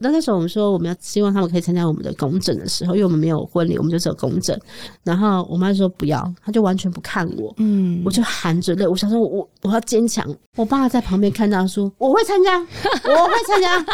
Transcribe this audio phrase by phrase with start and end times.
[0.00, 4.56] 那那时候我们说我们要希望他们可以参加我们的公证的时候，因为我们没有婚礼，我们就只有公证。
[5.02, 7.52] 然后我妈说不要，她就完全不看我。
[7.56, 10.24] 嗯，我就含着泪，我想说我我要坚强。
[10.54, 13.84] 我爸在旁边看到说我会参加，我会参加。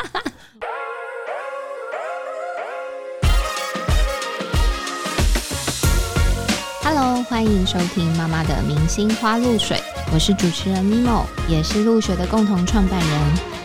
[6.82, 9.80] Hello，欢迎收听妈妈的明星花露水，
[10.12, 13.63] 我是主持人 Mimo，也是露水的共同创办人。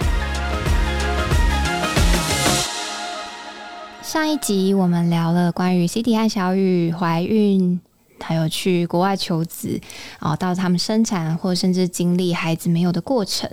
[4.09, 7.79] 上一集我们聊了关于 C T 和小雨怀孕，
[8.19, 9.79] 还有去国外求子，
[10.19, 13.47] 哦，到他们生产或甚至经历孩子没有的过程。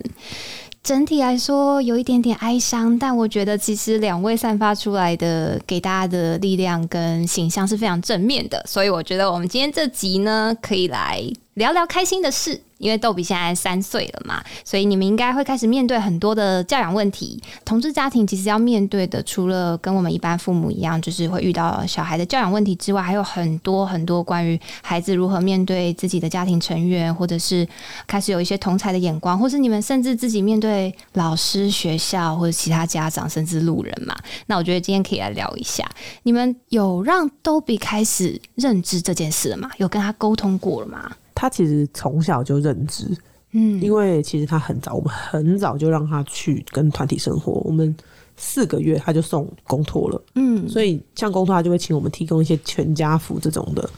[0.82, 11.22] 整体来说有一点点哀伤，但我觉得其实两位散发出来的给大家的力量跟形象是非常正面的，所以我觉得我们今天这集呢，可以来
[11.56, 12.62] 聊聊开心的事。
[12.78, 17.42] 因为豆比现在三岁了嘛，所以你们应该会开始面对很多的教养问题。
[17.64, 27.66] 同志家庭其实要面对的，除了跟我们一般父母一样，就是会遇到小孩的教养问题之外，还有很多很多关于孩子如何面对自己的家庭成员，或者是
[28.06, 34.14] 开始有一些同才的眼光，或是你们甚至自己面对老师、学校或者其他家长，甚至路人嘛。
[34.48, 35.88] 那我觉得今天可以来聊一下，
[36.24, 39.70] 你们有让豆比开始认知这件事了吗？
[39.78, 41.10] 有跟他沟通过了吗？
[41.36, 43.06] 他其实从小就认知，
[43.52, 47.52] 嗯，因为其实他很早，我们很早就让他去跟团体生活。
[47.64, 47.94] 我们
[48.36, 53.88] 四个月他就送公托了，嗯，所以像公托他就会请我们提供一些全家福这种的。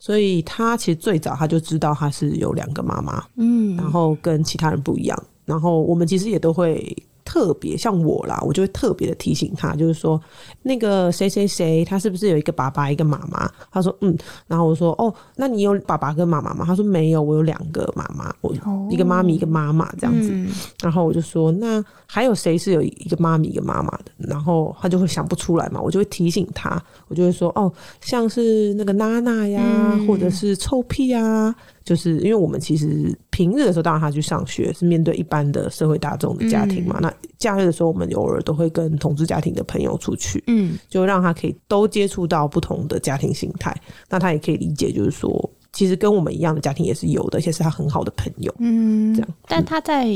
[0.00, 5.22] 所以他其实最早他就知道他是有两个妈妈，嗯，然后跟其他人不一样。
[5.44, 6.96] 然后我们其实也都会。
[7.26, 10.18] 特别像我啦，我就会特别的提醒他，就是说
[10.62, 13.50] 那个谁谁谁，他是不是有一个爸爸一个妈妈？
[13.72, 16.64] 他说嗯，然后我说哦，那你有爸爸跟妈妈吗？
[16.64, 18.54] 他说没有，我有两个妈妈，我
[18.88, 20.32] 一个妈咪一个妈妈这样子。
[20.80, 24.12] 然后我就说那还有谁是有一个妈咪一个妈妈的？
[24.18, 29.60] 然后他就会想不出来嘛，我就会提醒他，我就会说哦，像是那个娜娜呀，
[30.06, 31.54] 或者是臭屁啊。
[31.84, 36.98] 就是因为我们其实平日的时候，当然他去上学是面对一般的社会大众的家庭嘛。
[37.00, 43.72] 那假日的时候，我们偶尔都会跟同志家庭的朋友出去，嗯，就让他可以都接触到不同的家庭形态。
[44.08, 49.28] 那他也可以理解，就是说，其实跟我们一样的家庭也是有的，而且是他很好的朋友，嗯，这样。
[49.46, 50.06] 但他在，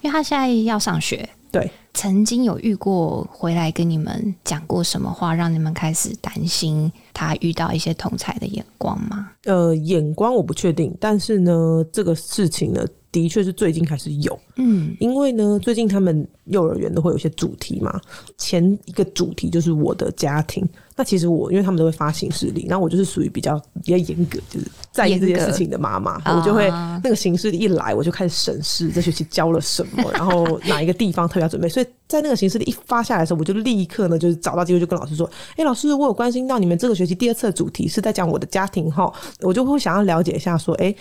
[0.00, 1.28] 因为他现在要上学。
[1.50, 9.30] 对，曾经有遇过回来跟你们讲过什么话，让你们开始担心他遇到一些同才的眼光吗？
[9.44, 12.84] 呃，眼光我不确定，但是呢，这个事情呢。
[13.10, 18.00] 的确是最近开始有，嗯，因为呢，最近他们幼儿园都会有一些主题嘛。
[18.36, 20.66] 前一个主题就是我的家庭，
[20.96, 26.68] 那其实我因为他们都会发行事历，然后我就是属于比较比较严格，就是在意这件事情的妈妈，我就会
[27.02, 31.68] 那个形式一来，我就开始审视这学期教了什么， 然后哪一个地方特别要准备。
[31.68, 40.94] 所以在那个形式里一发下来的时候，我就立刻呢就是找到机会就跟老师说：“哎，老师，我有关心到你们这个学期第二次的主题是在讲我的家庭哈，我就会想要了解一下说，哎。”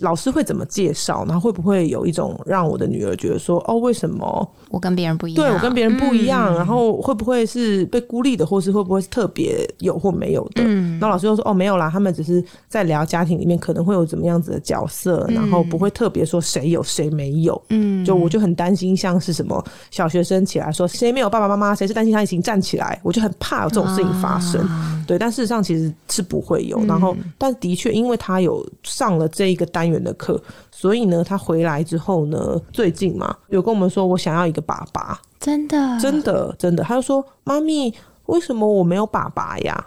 [0.00, 1.24] 老师会怎么介绍？
[1.24, 5.44] 然后会不会有一种让我的女儿觉得说，哦，为什么我跟别人不一样？
[5.44, 10.62] 对我跟别人不一样，然后会不会是被孤立的，或是会不会是特别有或没有的？
[10.64, 17.60] 嗯，那老师又说，哦，没有啦，他们只是在聊家庭里面可能会有怎么样子的角色，然后不会特别说谁有谁没有。
[17.68, 24.66] 嗯，就我就很担心，像是什么小学生起来说谁没有爸爸妈妈，谁是担心他已经站起来，我就很怕有这种事情发生。
[25.06, 26.82] 对，但事实上其实是不会有。
[26.86, 29.64] 然后，但的确，因为他有上了这一个。
[29.74, 30.40] 单元的课，
[30.76, 37.94] 所以呢，他回来之后呢，最近嘛，有跟我们说，我想要一个爸爸，真的，真的，真的，他就说，妈咪，
[38.26, 39.86] 为什么我没有爸爸呀？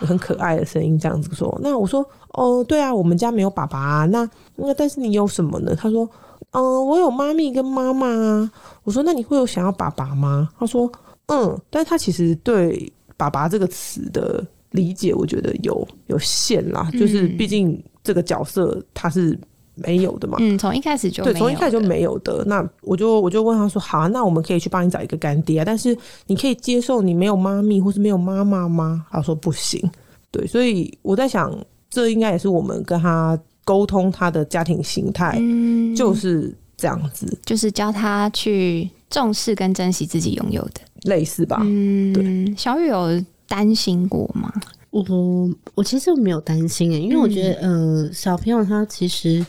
[0.00, 1.58] 很可爱的声音这样子说。
[1.62, 4.04] 那我说，哦，对啊，我们家没有爸爸啊。
[4.04, 5.74] 那那但是你有什么呢？
[5.74, 6.06] 他说，
[6.50, 8.52] 嗯，我有妈咪跟妈妈啊。
[8.84, 10.50] 我说，那你会有想要爸爸吗？
[10.58, 10.92] 他说，
[11.28, 17.82] 嗯，但是他其实对爸爸这个词的理解，我觉得有有限啦，就是毕竟。
[18.04, 19.38] 这个角色他是
[19.74, 20.36] 没有的嘛？
[20.40, 22.44] 嗯，从一开始就对，从一开始就没有的。
[22.46, 25.96] 那我就我就问他说：“好，啊，那我们可以去帮你找一个干爹啊，但是
[26.26, 29.80] 你可以接受你没有妈咪或是没有妈妈吗？”他说：“不行。”
[30.30, 31.54] 对，所以我在想，
[31.90, 35.38] 这应该也是我们跟他沟通他的家庭形态，
[35.96, 41.60] 就是这样子，就是教他去重视跟珍惜自己拥有的，类似吧？
[41.62, 42.54] 嗯，对。
[42.56, 44.52] 小雨有担心过吗？
[44.90, 45.02] 我
[45.74, 49.44] 我其实没有担心诶，因为我觉得，呃，小朋友他其实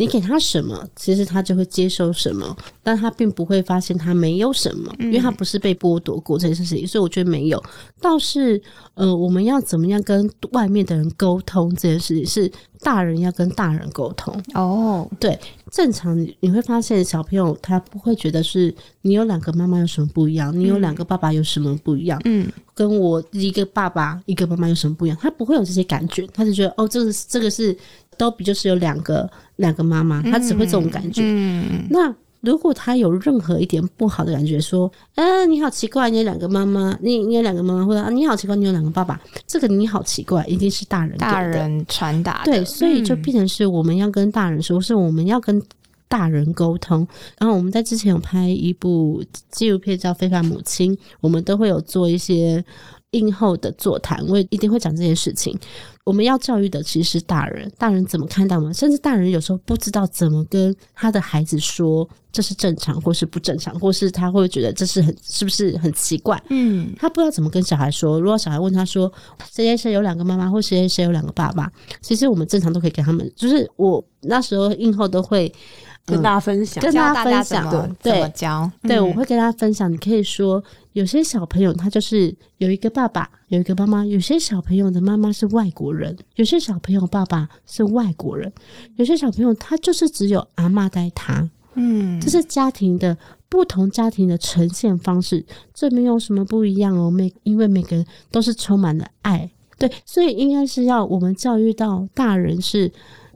[0.00, 7.62] 你给他什么，其实他就会接收什么，但他并不会发现他没有什么，因为他不是被剥夺过这件事情，所以我觉得没有。
[8.00, 8.58] 倒是
[8.94, 12.50] 呃，我们要怎么样跟外面的人沟通这件事情，是
[12.80, 15.06] 大人要跟大人沟通哦。
[15.20, 15.38] 对，
[15.70, 27.76] 正常你你会发现小朋友他不会觉得是你有两个妈妈有什么不一样，你有两个爸爸有什么不一样，嗯，跟我一个爸爸一个妈妈有什么不一样，他不会有这些感觉，他就觉得哦，这个这个是。
[28.18, 29.26] 都比就是有两个
[29.60, 31.22] 两个妈妈，他只会这种感觉。
[31.90, 45.62] 那如果他有任何一点不好的感觉，说，嗯，你好奇怪，你有两个妈妈，你你有两个妈妈，或者你好奇怪，你有两个爸爸，这个你好奇怪，一定是大人大人传达对，所以就变成是我们要跟大人说，是我们要跟
[46.08, 47.06] 大人沟通。
[47.38, 52.64] 然后我们在之前有拍一部纪录片叫《非凡母亲》，我们都会有做一些。
[53.12, 55.58] 映后的座谈，我也一定会讲这件事情。
[56.04, 58.72] 我们要教育的其实是大人，大人怎么看待我们？
[58.72, 66.42] 甚至大人有时候不知道怎么跟他的孩子说这是正常，或是不正常，或是他会觉得这是很是不是很奇怪？
[66.48, 68.20] 嗯，他不知道怎么跟小孩说。
[68.20, 69.12] 如果小孩问他说
[69.50, 71.70] 谁谁谁有两个妈妈，或谁谁谁有两个爸爸，
[72.00, 73.30] 其实我们正常都可以给他们。
[73.36, 75.52] 就是我那时候映后都会。
[76.06, 79.90] 跟大家分享，跟大家分享，对，教，对，我会跟大家分享。
[79.90, 80.62] 你可以说，
[80.92, 88.52] 有些小朋友他就是有一个爸爸，有一个妈妈；有些小朋友的妈妈是外国人，有些小朋友爸爸是外国人，
[88.96, 91.48] 有些小朋友他就是只有阿妈带他。
[91.74, 93.16] 嗯，这是家庭的
[93.48, 97.08] 不同，家庭的呈现方式，这没有什么不一样哦。
[97.08, 99.48] 每因为每个人都是充满了爱，
[99.78, 102.90] 对，所以应该是要我们教育到大人是。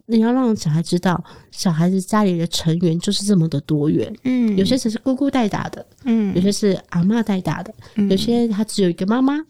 [0.06, 4.14] 你要让小孩知道，小孩子家里的成员就是这么的多元。
[4.24, 7.72] 嗯，有些只是姑姑带大的，嗯，有些是阿妈带大的，
[8.10, 9.42] 有些他只有一个妈妈，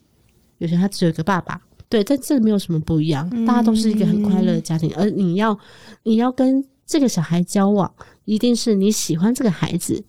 [0.59, 1.59] 有些他只有一个爸爸。
[1.89, 4.91] 对，但这没有什么不一样，大家都是一个很快乐的家庭。
[4.95, 5.57] 而你要，
[6.03, 7.91] 你要跟这个小孩交往，
[8.23, 10.03] 一定是你喜欢这个孩子，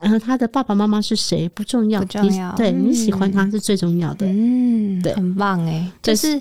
[0.00, 4.26] 然后他的爸爸妈妈是谁不重要，重要，对你喜欢他是最重要的。
[4.26, 6.40] 嗯，对，很棒哎，就是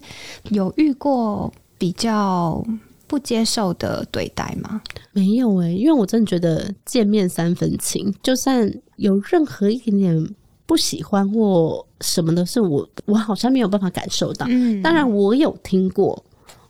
[0.49, 2.65] 有遇过比较。
[3.09, 4.79] 不接受的对待吗？
[5.11, 10.35] 没有诶，因为我真的觉得见面三分情，就算有任何一点点
[10.67, 14.45] 不喜欢或什么的，是我我好像没有办法感受到。
[14.47, 16.23] 嗯，当然我有听过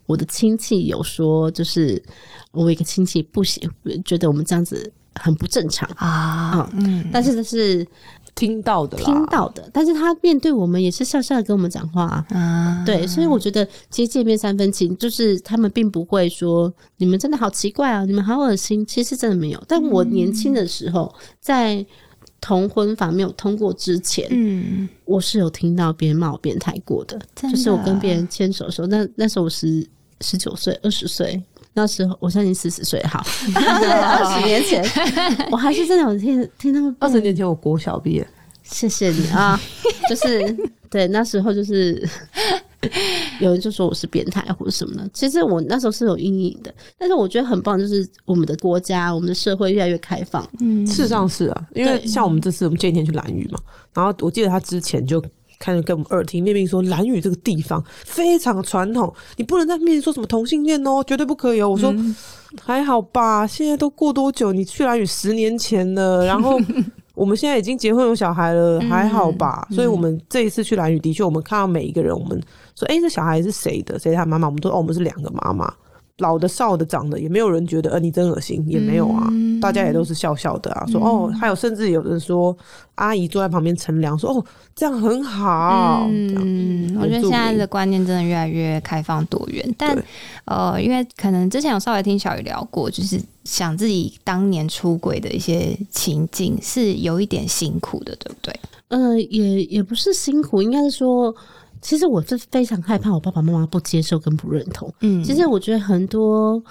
[0.05, 2.01] 我的亲戚有说，就是
[2.51, 3.69] 我一个亲戚不喜，
[4.05, 6.69] 觉得我们这样子很不正常啊。
[6.73, 7.85] 嗯，但是这是。
[8.39, 19.61] 听到的，听到的，但是他面对我们也是笑笑的跟我们讲话啊，对，所以我觉得其实见面三分情，就是他们并不会说你们真的好奇怪啊，你们好恶心，其实真的没有。
[19.67, 21.85] 但我年轻的时候，在
[22.39, 29.85] 同婚法没有通过之前，嗯，我是有听到别人骂我变态过的，就是我跟别人牵手的时候，那那时候我十
[30.21, 31.43] 十九岁，二十岁。
[31.73, 33.23] 那时候我现在已经四十岁，好，
[33.55, 34.83] 二十年前，
[35.51, 36.95] 我还是真的有听听他们。
[36.99, 38.27] 二十年前我国小毕业，
[38.63, 39.59] 谢谢你啊，
[40.09, 40.57] 就是
[40.89, 42.05] 对那时候就是
[43.39, 50.45] 有人就说我是变态或者什么的，其实我那时候是有阴影的，但是我觉得很棒，就是我们的国家，我们的社会越来越开放。
[50.59, 53.59] 嗯，事实上是啊，因为像我们这次我们这一天去蓝屿嘛，
[53.93, 55.23] 然后我记得他之前就。
[55.59, 61.69] 开始跟我们耳听面命说，蓝屿这个地方非常传统，你不能在面前说什么同性恋哦，绝对不可以哦。
[61.69, 61.93] 我说
[62.61, 64.53] 还好吧，现在都过多久？
[64.53, 66.57] 你去蓝屿十年前了，然后
[67.13, 69.67] 我们现在已经结婚有小孩了，还好吧？
[69.71, 72.41] 所以我们这一次去蓝屿，的确我们看到每一个人，我们
[72.75, 73.99] 说，哎，这小孩是谁的？
[73.99, 74.47] 谁他妈妈？
[74.47, 75.71] 我们都哦，我们是两个妈妈。
[76.19, 79.27] 老的、少的、长的，也没有人觉得，呃，你真恶心，也没有啊，
[79.61, 82.55] 大家也都是笑笑的啊，说哦，还有甚至有人说，
[82.95, 84.45] 阿姨坐在旁边乘凉，说哦，
[84.75, 86.07] 这样很好。
[86.09, 89.97] 嗯，我觉得现在的观念真的越来越开放多元，但
[90.45, 98.59] 呃，因为可能之前有稍微听小雨聊过，就是想自己当年出轨的一些情境，是有一点辛苦的，对不对？
[98.89, 101.33] 呃，也也不是辛苦，应该是说。
[101.81, 104.93] 其实我是非常害怕我爸爸妈妈不接受跟不认同。
[105.01, 106.61] 嗯，其实我觉得很多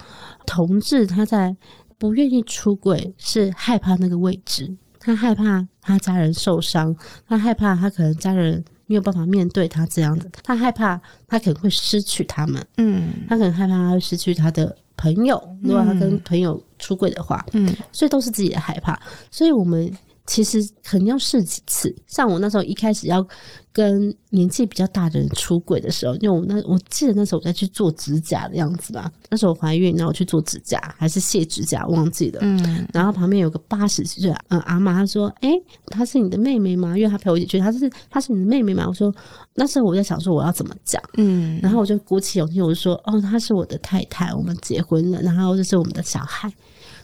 [0.45, 1.55] 同志他在
[1.97, 6.95] 不愿意出轨，是害怕那个位置，他害怕他家人受伤，
[7.27, 12.65] 他害怕他可能家人没有办法面对他这样的，他害怕他可能会失去他们。
[12.77, 18.99] 嗯，他可能害怕他会失去他的朋友，如果他跟朋友出轨的话，嗯，所以都是自己的害怕。
[19.31, 19.91] 所以我们。
[20.29, 21.93] 其实可能要试几次。
[22.05, 23.27] 像我那时候一开始要
[23.73, 29.11] 跟年纪比较大的人出轨的时候，因为我那我记得那时候我在去做指甲的样子吧。
[29.31, 32.39] 那时候我怀孕，然后我去做指甲还是卸指甲，忘记了。
[32.43, 35.49] 嗯，然后旁边有个八十几岁嗯阿妈，她说：“哎，
[35.87, 38.85] 她是你的妹妹吗？”因为她陪我一起去，她是她是你的妹妹吗？
[38.87, 39.11] 我说
[39.55, 46.53] 那时候我在想说我要怎么讲，嗯，然后我就鼓起勇气，我就说：“哦，她是我的太太，我们结婚了，然后这是我们的小孩。”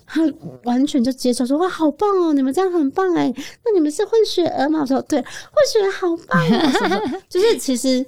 [0.05, 0.21] 他
[0.63, 2.33] 完全就接受说：“哇，好棒哦！
[2.33, 3.33] 你们这样很棒哎。
[3.63, 5.27] 那你们是混血儿吗？”我说：“对，混
[5.71, 8.05] 血儿好棒哦。” 就是其实，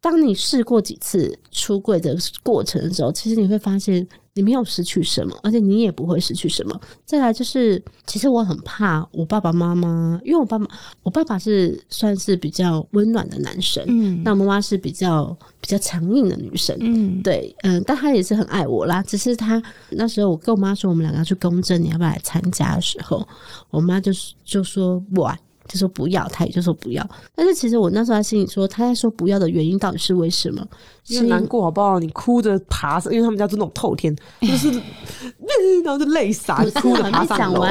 [0.00, 4.06] 当你试过几次出柜的过程的时候，其实你会发现。
[4.36, 6.78] 你没有失去什么，而且你也不会失去什么。
[7.06, 10.66] 再来就是，其实我很怕我爸爸妈妈，因为我爸爸
[11.02, 19.02] 我爸爸是算是比较温暖的男生，嗯，那我妈妈是比较比较强硬的女生，嗯，对，嗯，但他也是很爱我啦。
[19.02, 23.26] 只是他那时候我跟我妈说我们两个要去公证，你要不要来参加的时候，
[23.70, 24.12] 我妈就
[24.44, 25.26] 就说不。
[25.68, 27.08] 就说不要，他也就说不要。
[27.34, 30.66] 但是其实我那时候在心里说，他在说不要的原因到底是为什么？
[31.08, 31.98] 因为难过好不好？
[31.98, 34.70] 你哭着爬，因为他们家是那种透天， 就是
[35.84, 37.66] 然后就泪洒，哭着爬上楼。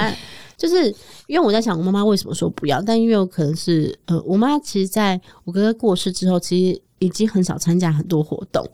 [0.58, 0.88] 就是
[1.28, 2.82] 因为我在想，我妈妈为什么说不要？
[2.82, 8.66] 但因为我可能是呃，我妈其实在我哥哥过世之后，其实已经很少参加很多活动，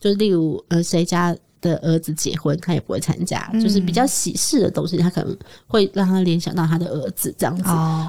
[0.00, 1.36] 就例如呃，谁家。
[1.60, 5.36] 的儿子结婚，他也不会参加，就是比较喜事的东西，他可能
[5.66, 7.64] 会让他联想到他的儿子这样子。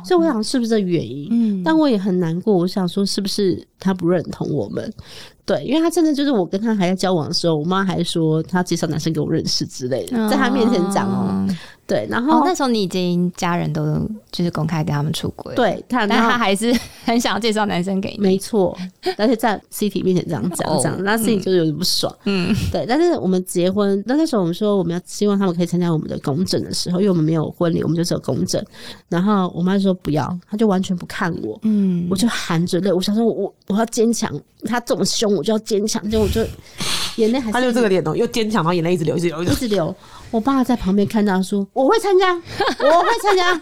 [0.08, 1.28] 所以我想是不是这原因？
[1.32, 2.54] 嗯，但我也很难过。
[2.56, 4.92] 我想说，是不是他不认同我们？
[5.46, 11.48] 对，因为他真的就是我跟他还在交往的时候，我妈还说他介绍男生给我认识之类的，在他面前讲哦。
[11.88, 13.84] 对，然后那时候你已经家人都
[14.32, 16.72] 就是公开跟他们出轨，对，但他还是
[17.04, 18.78] 很想要介绍男生给你，没错，
[19.18, 22.86] 而且在 C T 面前这样讲讲，那 C T 就是有点不爽，嗯，对。
[22.88, 28.64] 但是我们结婚，那那时候我们说我们要希望他们可以参加我们的公证的时候，因为我们没有婚礼，我们就只有公证。
[29.08, 34.32] 然后我妈说不要，她就完全不看我，嗯，我就含着泪，我想说我我要坚强，
[34.66, 36.42] 他这么凶，我就要坚强，就我就
[37.18, 39.96] 眼泪还他就这个脸哦，又坚强，然后眼泪一直流， 一直流，一直流。
[40.32, 43.56] 我爸在旁边看到说：“我会参加， 我会参加。”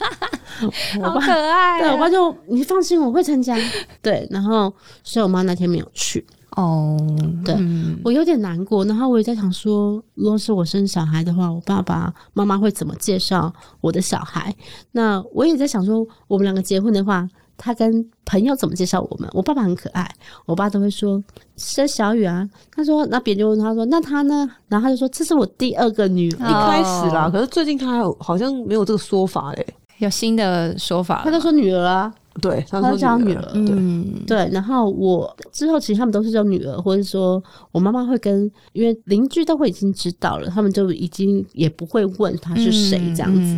[1.02, 1.80] 好可爱。
[1.82, 3.58] 对我爸就你放心，我会参加。
[4.02, 4.74] 对，然后
[5.04, 6.26] 所以我妈那天没有去。
[6.58, 6.98] 哦，
[7.46, 7.56] 对
[8.04, 8.84] 我有点难过。
[8.86, 14.54] 然后我也在想说，如果是我生小孩的话，我爸爸妈妈会怎么介绍我的小孩？
[14.92, 17.28] 那我也在想说，我们两个结婚的话。
[17.58, 19.28] 他跟朋友怎么介绍我们？
[19.34, 20.10] 我爸爸很可爱，
[20.46, 21.22] 我爸都会说
[21.58, 22.48] 是小雨啊。
[22.72, 24.48] 他说，那别人就问他说，那他呢？
[24.68, 26.50] 然后他就说，这是我第二个女儿。
[26.50, 29.66] 一开始啦，可是最近他有好像没有这个说法嘞，
[29.98, 31.22] 有新的说法。
[31.24, 33.52] 他都说女儿啊，对，他都叫女儿。
[33.54, 34.48] 嗯，对。
[34.52, 43.58] 然后我之后其实他们都是叫女儿，或者说我妈妈会跟，因为邻居都会已经知道了，他们就已经也不会问他是谁这样子。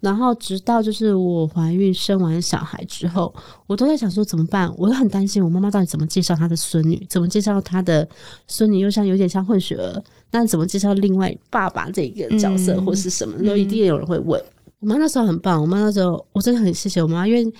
[0.00, 3.34] 然后直到就是我怀孕生完小孩之后，
[3.66, 4.72] 我都在想说怎么办？
[4.76, 8.08] 我很担心我妈妈到底怎么介绍她的孙女，怎么介绍她的
[8.46, 13.42] 孙女，又像有点像混血儿，那怎么介绍另外爸爸这个角色或是什么？
[13.44, 14.40] 都一定有人会问。
[14.80, 17.52] 我妈那时候很棒，我妈那时候我真的很谢谢我妈，因为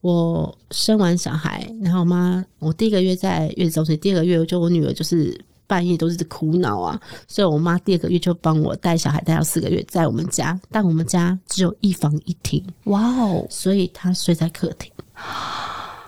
[0.00, 5.38] 我生完小孩，然后我妈我第一个月在月子中心，第二个月就我女儿就是。
[5.72, 14.92] 半夜都是苦恼啊，所以我妈第二个月就帮我带小孩带到四个月，在我们家，但我们家只有一房一厅，哇哦，所以她睡在客厅，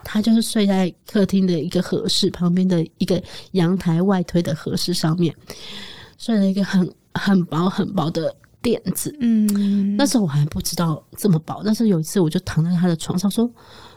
[0.04, 5.34] 她就是睡在客厅的一个合适旁边的一个阳台外推的合适上面，
[6.18, 13.50] 睡了一个很很薄很薄的垫子，嗯，那时候我还不知道这么薄，但是有一次我就躺在她的床上说。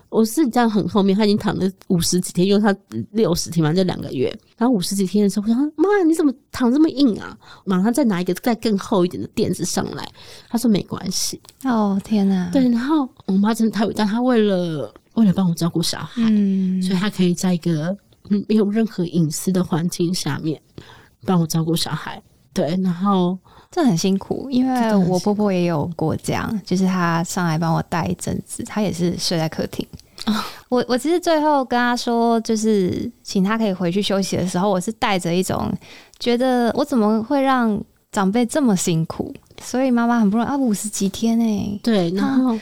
[0.09, 2.75] 我是这样很后面，他已经躺了五十几天，因为他
[3.11, 4.27] 六十天嘛，就两个月。
[4.57, 10.07] 然后五十几天的时候，我说：“妈，你怎么躺这么硬啊？”马上再拿一个再更厚一点的垫子上来。
[10.49, 12.49] 他说：“没关系。”哦，天哪！
[12.51, 16.21] 对，然后我妈真的太伟大，她为了为了帮我照顾小孩，
[16.81, 17.95] 所以她可以在一个
[18.47, 20.61] 没有任何隐私的环境下面
[21.25, 22.23] 帮我照顾小孩。
[22.53, 23.37] 对，然后。
[23.69, 29.85] 这很辛苦，因为我婆婆也有过这样，就是她上来帮我带一阵子，她也是睡在客厅。
[30.69, 35.71] 我我其实最后跟她说，就是请她可以回去休息的时候，我是带着一种
[36.17, 37.79] 觉得我怎么会让
[38.11, 39.31] 长辈这么辛苦，
[39.61, 42.57] 所以妈妈很不容易啊，五十几天哎，对，然后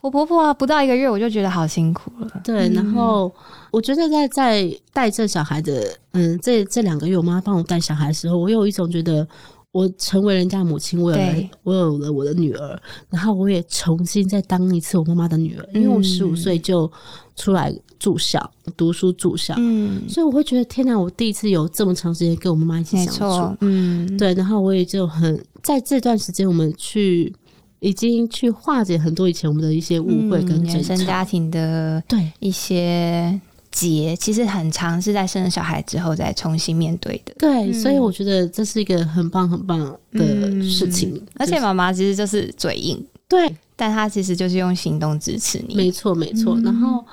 [0.00, 3.32] 我婆婆啊不到一个月我就觉得好辛苦了，对，然后
[3.70, 9.26] 我觉得在在带这小孩的，嗯，这这两个月我妈帮我带小孩的时候，我有一种觉得。
[9.76, 12.80] 我成为人家母亲，我有了我有了我的女儿，
[13.10, 16.90] 然后我也重新再当一次我妈妈的女儿，因为我十五岁就
[17.36, 23.14] 出来住校读书住校，嗯，所以我会觉得天哪，我第一次有这么长时间跟我妈妈一起相
[23.50, 27.34] 处，嗯，对，然后我也就很在这段时间，我们去。
[27.80, 32.32] 已经去化解很多以前我们的一些误会跟原生家庭的对。
[32.40, 33.38] 一些
[33.76, 37.34] 结，其实很长是在生了小孩之后再重新面对的。
[37.38, 39.78] 对，所以我觉得这是一个很棒很棒
[40.12, 41.22] 的事情。
[41.34, 45.74] 而且妈妈其实就是嘴硬，对，但她其实就是用行动支持你。
[45.74, 46.58] 没错，没错。
[46.64, 47.04] 然后，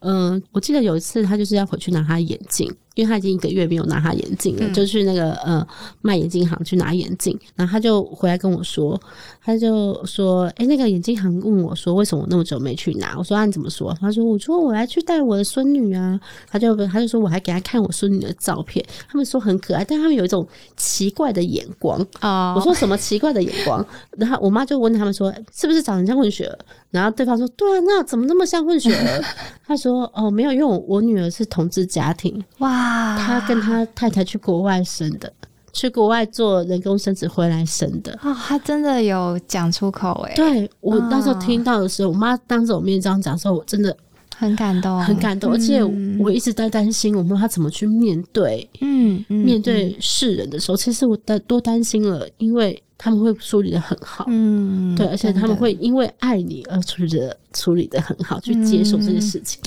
[0.00, 2.70] 嗯，我记得有一次她就是要回去拿她眼镜。
[2.94, 5.66] 因为他已经一个月没有拿他眼镜了，就去那个呃
[6.02, 9.00] 卖眼镜行去拿眼镜，然后他就回来跟我说，
[9.42, 16.20] 他就说：“哎，那个眼镜行问我说，为什么我那么久没去拿？”我说：“你怎么说？”他说：“我说我来去带我的孙女啊。”
[16.50, 22.54] 他就他就说我还给他看我孙女的照片，他们说很可爱，但他们有一种奇怪的眼光啊。
[22.54, 23.84] 我说什么奇怪的眼光？
[24.18, 26.58] 然后我妈就问他们说：“是不是长得像混血儿？”
[26.90, 29.24] 然后对方说：“对啊，那怎么那么像混血儿？”
[29.64, 32.79] 他说：“哦，没有，因为我我女儿是同志家庭。”哇。
[33.18, 35.32] 他跟他太太去国外生的，
[35.72, 38.12] 去国外做人工生殖回来生的。
[38.22, 40.34] 哦，他真的有讲出口哎！
[40.34, 43.96] 对我那时候听到的时候，我妈当着我面这样讲的时候，我真的
[44.36, 45.52] 很感动，很感动。
[45.52, 45.82] 而且
[46.18, 52.82] 我一直在担心，我妈她怎么去面对，嗯，面对世人的时候，其实我担多担心了，因为。
[53.02, 59.58] 他们会处理的很好，嗯，对，而且他们会因为爱你而处理的处理的很好，去接受这些事情。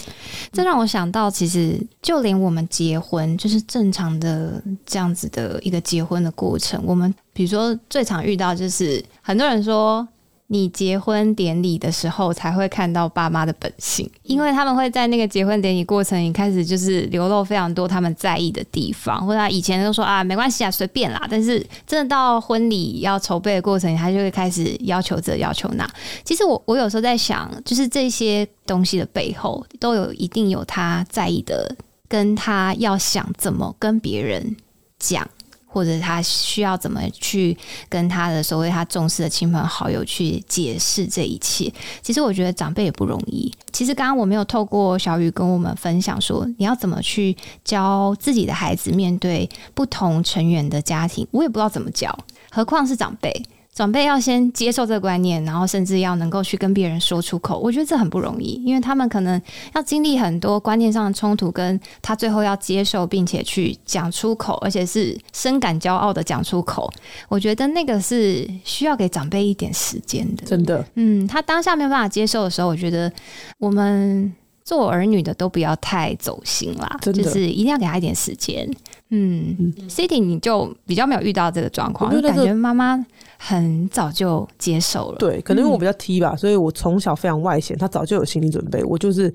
[0.52, 10.08] 这让我想到，其实就连我们结婚，就是正常的这样子的一个结婚的过程，我们比如说最常遇到就是很多人说。
[10.48, 25.90] 你结婚典礼的时候才会看到爸妈的本性，因为他们会在那个结婚典礼过程一开始就是流露非常多他们在意的地方，或者以前都说啊没关系啊随便啦，但是真的到婚礼要筹备的过程，他就会开始要求这要求那。
[26.24, 31.76] 其实我我有时候在想，就是这些东西的背后都有一定有他在意的，
[32.08, 34.56] 跟他要想怎么跟别人
[35.00, 35.28] 讲。
[35.74, 37.58] 或者他需要怎么去
[37.90, 41.74] 跟他的所谓他重视的亲朋好友去解释这一切？
[42.04, 43.52] 其实我觉得长辈也不容易。
[43.72, 52.16] 其实刚刚我没有透过小雨跟我们分享说，你要怎么去教自己的孩子面对不同成员的家庭，我也不知道怎么教，
[52.52, 53.34] 何况是长辈。
[53.74, 59.42] 长辈要先接受这个观念，然后甚至要能够去跟别人说出口，我觉得这很不容易，因为他们可能
[59.74, 66.88] 要经历很多观念上的冲突，跟他最后要接受并且去讲出口，而且是深感骄傲的讲出口。
[67.28, 70.86] 我觉得那个是需要给长辈一点时间的，真的。
[70.94, 73.12] 嗯，他当下没有办法接受的时候，我觉得
[73.58, 74.32] 我们
[74.64, 78.70] 做儿女的都不要太走心啦，就是一定要给他一点时间。
[79.10, 82.98] 嗯，City 你就比较没有遇到这个状况，就感觉妈妈
[83.38, 85.18] 很早就接受了。
[85.20, 88.84] 对，可能因为我比较 T 吧，所以我从小非常外显，他早就有心理准备。
[88.84, 89.32] 我就是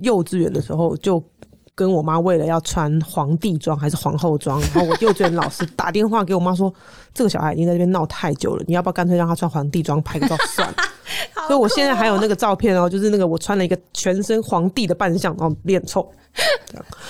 [0.00, 1.20] 幼稚园的时候就
[1.76, 6.72] 跟我妈为了要穿皇帝装还是皇后装，然后我幼稚园老师打电话给我妈说，
[7.12, 10.76] 这个小孩已经在这边闹太久了，你要不要干脆让他穿皇帝装拍个照算了？
[11.46, 16.10] 所以我现在还有那个照片哦，就是那个我穿了一个全身皇帝的扮相，然后脸臭。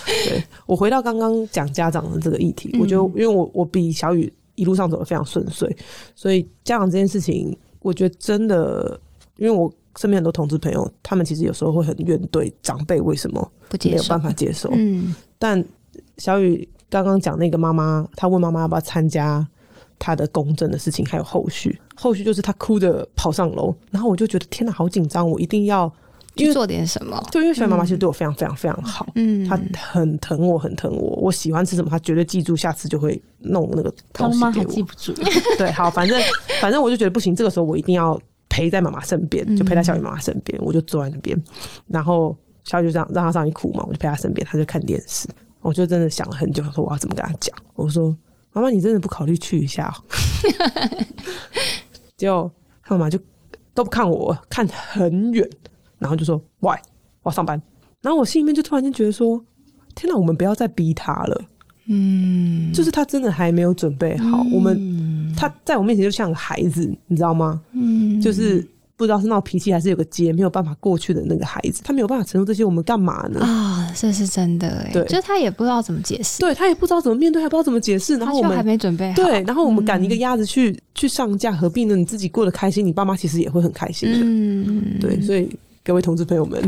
[0.04, 5.74] 对，我回到刚刚讲家长的这个议题，我觉得因为我我比小雨一路上走的非常顺遂，
[6.16, 9.00] 所以家长这件事情，我觉得真的，
[9.36, 13.52] 因为我身边很多同志朋友，他们其实有时候会很怨对长辈为什么
[13.84, 14.70] 没有办法接受。
[14.72, 15.64] 嗯，但
[16.18, 19.46] 小雨刚刚讲那个妈妈，她问妈妈要不要参加
[19.98, 25.92] 她的公证的事情，还有后续，后续就是她哭着跑上楼，然后我就觉得天哪，好紧张，我一定要。
[26.36, 27.18] 去做点什么？
[27.32, 31.16] 就因为小雨妈妈其实对我非常非常非常好，嗯，她很疼我，很疼我。
[31.16, 34.64] 我喜欢吃什么，她绝对记住，下次就会弄那个东西给我。
[34.66, 35.14] 记不住，
[35.56, 36.20] 对，好，反正
[36.60, 38.20] 反正我就觉得不行，这个时候我一定要
[38.56, 41.36] 陪在妈妈身边，就陪在小雨妈妈身边，我就坐在那边，
[41.88, 45.28] 然后小雨就这样让她上去哭嘛，我就陪她身边，她就看电视。
[45.60, 47.54] 我就真的想了很久，说我要怎么跟她讲。
[47.74, 48.16] 我说
[48.54, 49.94] ：“妈妈，你真的不考虑去一下？”
[52.16, 52.50] 结果
[52.88, 53.18] 妈妈就
[53.74, 55.46] 都不看我，看很远。
[55.98, 56.78] 然后就说：“Why？
[57.22, 57.60] 我要上班。”
[58.00, 59.44] 然后我心里面就突然间觉得说
[59.94, 61.44] ：“天哪，我们不要再逼他了。”
[61.88, 64.44] 嗯，就是他真的还没有准备好。
[64.52, 64.76] 我们
[65.36, 67.60] 他在我面前就像个孩子，你知道吗？
[67.72, 73.40] 嗯，就是不知道是闹脾气还是有个结没有办法过去的那个孩子，他没有办法承受这些，我们干嘛呢？
[73.40, 74.90] 啊，这是真的哎。
[74.92, 78.16] 对，就是他也不知道怎么解释，对他也不知道怎么面对，还不知道怎么解释。
[78.16, 79.16] 然后我们还没准备好。
[79.16, 81.94] 对，然后我们赶一个鸭子去去上架，何必呢？
[81.94, 84.18] 你自己过得开心，你爸妈其实也会很开心的。
[84.22, 85.48] 嗯，对，所以。
[85.84, 86.60] 各位同志朋友们，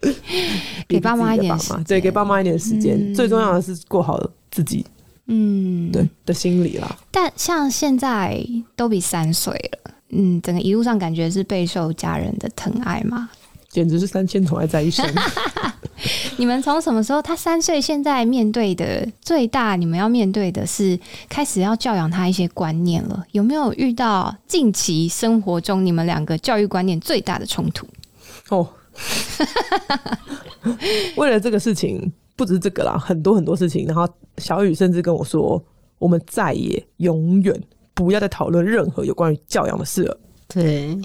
[0.88, 3.14] 给爸妈一点时间，对，给爸妈一点时间。
[3.14, 4.18] 最重要的是过好
[4.50, 4.82] 自己，
[5.26, 6.96] 嗯，对的心理啦。
[7.10, 13.28] 但像现在都比三岁了，嗯，整个一路上感觉是备受家人的疼爱嘛，
[13.68, 15.04] 简直是三千宠爱在一身。
[16.38, 17.22] 你们从什么时候？
[17.22, 23.24] 他三岁，现在面对的最大，你们要面对的是开始要教养他一些观念了。
[23.32, 27.86] 有没有遇到近期生活中你们两个教育观念最大的冲突？
[28.50, 28.68] 哦，
[31.16, 33.86] 为了这个事情，不只是这个啦，很多很多事情。
[33.86, 34.06] 然后
[34.38, 35.62] 小雨甚至跟我说
[35.98, 37.60] ：“我们再也永远
[37.94, 40.96] 不要再讨论任何有关于教养的事了。”对。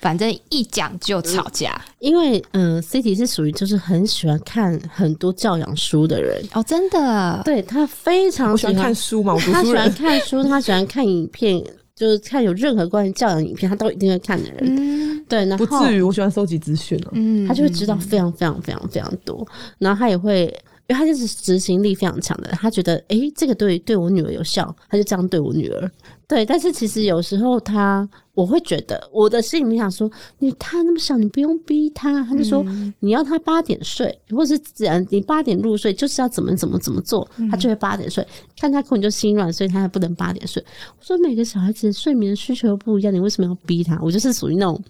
[0.00, 11.64] 反正一讲就吵架，因为嗯，City 是属于就是很喜欢看很多教养书的人哦，真的，对他非常喜欢看书嘛，他喜欢看书，他喜欢看影片，
[11.94, 14.58] 就是看有任何关于教养影片，他都一定会看的人。
[14.76, 19.46] 嗯，对，然后不至于我喜欢收集资讯了，嗯，他就会知道非常非常非常非常多，
[19.78, 20.52] 然后他也会。
[20.92, 25.90] 因为他就是执行力非常强的，他觉得哎，这个对对我女儿有效，他就这样对我女儿。
[26.28, 32.22] 对，但是其实有时候他，我会觉得我的心里面想说，你他那么小，你不用逼他。
[32.24, 32.62] 他就说
[33.00, 38.26] 你要他八点睡，或是自然你八点入睡，就是要怎么怎么怎么做，他就会八点睡。
[38.58, 40.62] 看他可能就心软，所以他还不能八点睡。
[40.98, 43.98] 我说每个小孩子睡眠需求不一样，你为什么要逼他？
[44.02, 44.82] 我就是属于那种。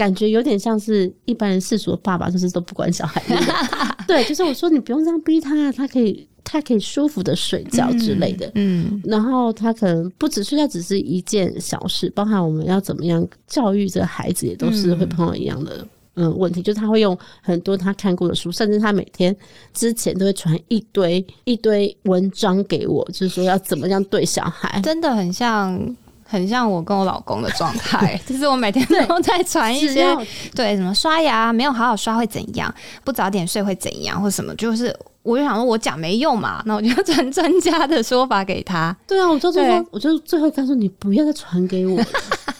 [0.00, 3.22] 感觉有点像是一般人世俗的爸爸，就是都不管小孩。
[4.08, 8.50] 对，就是我说你不用这样逼他，他可以他可以舒服的睡觉之类的。
[8.54, 16.62] 嗯，然后他可能不止睡觉只是一件小事，包含我们要怎么样教育这个孩子，也都是会碰到一样的嗯问题。
[16.62, 19.36] 就是他会用很多他看过的书，甚至他每天
[19.74, 25.94] 之前都会传一堆一堆文章给我，就是说要怎么样对小孩，真的很像。
[26.30, 30.06] 很像我跟我老公的状态， 就是我每天都在传一些
[30.54, 38.96] 对什么刷牙没有好好刷会怎样，不早点睡会怎样，或什么，就是我就想说我讲没用嘛，那我就传专家的说法给他。
[39.08, 42.00] 对啊，我就最后我就最后他说你不要再传给我，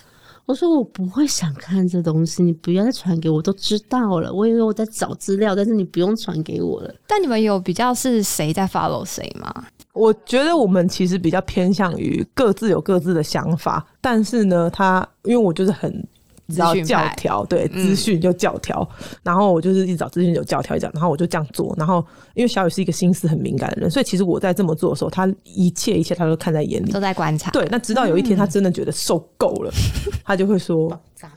[0.51, 4.33] 我说我不会想看这东西，你不要再传给我，都知道了。
[4.33, 6.93] 我以为我在找资料，但是你不用传给我了。
[7.07, 9.55] 但你们有比较是谁在 follow 谁吗？
[9.93, 16.05] 我觉得我们其实比较偏向于各自有各自的想法，但是呢，他因为我就是很
[16.51, 18.87] 知道教条，对资讯就教条，
[19.23, 27.51] 然后我就是一找资讯有教条一讲，然后我就这样做，然后因为小雨是一个心思很敏感的人，所以其实我在这么做的时候，他一切一切他都看在眼里，都在观察。
[27.53, 29.73] 对，那直到有一天他真的觉得受够了，
[30.25, 30.91] 他就会说，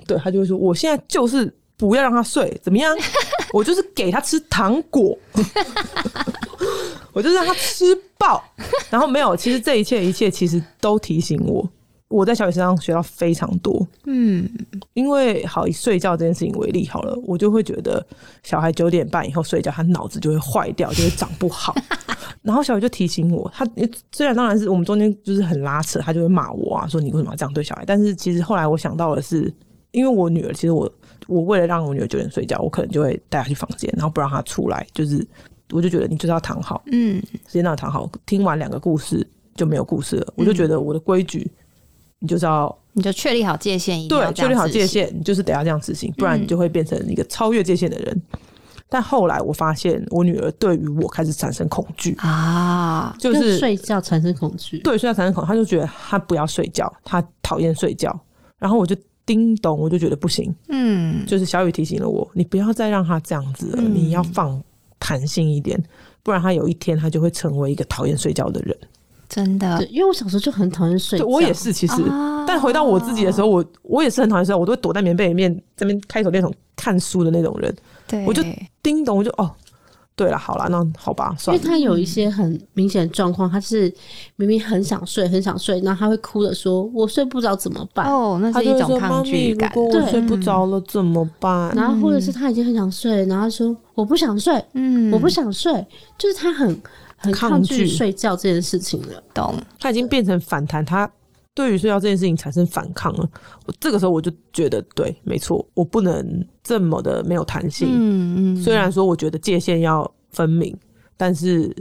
[0.08, 2.96] 对他就会说，我现在就是不要让他睡，怎么样？
[3.54, 5.18] 我就是给他吃糖果。
[7.14, 7.86] 我就让他吃
[8.18, 8.44] 爆，
[8.90, 9.38] 然后没有。
[9.38, 11.64] 其实这一切一切，其实都提醒我，
[12.14, 13.86] 我在小雨身上学到非常多。
[14.06, 14.48] 嗯，
[14.94, 18.06] 因为好以睡觉这件事情为例好了，我就会觉得
[18.44, 21.76] 小孩九点半以后睡觉，他脑子就会坏掉，就会长不好。
[22.44, 23.68] 然后小雨就提醒我，他
[24.12, 27.84] 虽然当然是我们中间就是很拉扯，他就会骂我啊，说你为什么要这样对小孩？
[27.88, 29.52] 但是其实后来我想到的是，
[29.92, 30.92] 因为我女儿，其实我
[31.28, 35.26] 我为了让我女儿九点睡觉，我可能就会带她去房间，然后不让她出来，就是。
[35.72, 40.34] 我就觉得你就是要躺好，嗯，时间到躺好，听完两个故事就没有故事了。
[40.36, 41.50] 我就觉得我的规矩，
[42.24, 48.22] 你就知道，你就确立好界限，对，确立好界限，你就是得要这样执行，不然你就会变成一个超越界限的人。
[48.88, 58.18] 但后来我发现，我女儿对于我开始产生恐惧啊，就是睡觉产生恐惧，对，睡觉产生恐，她就觉得她不要睡觉，她讨厌睡觉。
[58.58, 64.62] 然后我就叮咚，我就觉得不行，嗯，就是小雨提醒了我，你不要再让她这样子了，你要放。
[65.06, 65.78] 弹性一点，
[66.24, 68.78] 不然她有一天她就会成为一个讨厌睡觉的人。
[69.34, 71.74] 真的，因为我小时候就很讨厌睡觉，我也是。
[71.74, 71.96] 其实，
[72.46, 77.76] 但回到我自己的时候，我我也是很讨厌睡觉，我都会躲在棉被里面，这边开手电筒看书的那种人。
[78.08, 78.44] 对，我就
[78.84, 79.50] 叮咚，我就哦。
[80.16, 83.92] 对了，好了，那好吧，因为他有一些很明显的状况，他是
[84.36, 89.72] 明明很想睡，很想睡，然后他会哭着说：“我睡不着怎么办？”哦，那是一种抗拒感。
[89.74, 91.74] 如果我睡不着了怎么办？
[91.76, 95.84] 然后或者是他已经很想睡，然后说：“我不想睡，嗯，我不想睡。”
[96.20, 96.80] 就是他很
[97.24, 99.24] 很抗拒睡觉这件事情了。
[99.34, 99.56] 懂？
[99.80, 101.12] 他已经变成反弹，他
[101.54, 103.30] 对于睡觉这件事情产生反抗了。
[103.66, 106.46] 我这个时候我就觉得，对，没错，我不能。
[106.66, 110.74] 这么的没有弹性，嗯嗯，虽然说我觉得界限要分明，
[111.18, 111.76] 但是，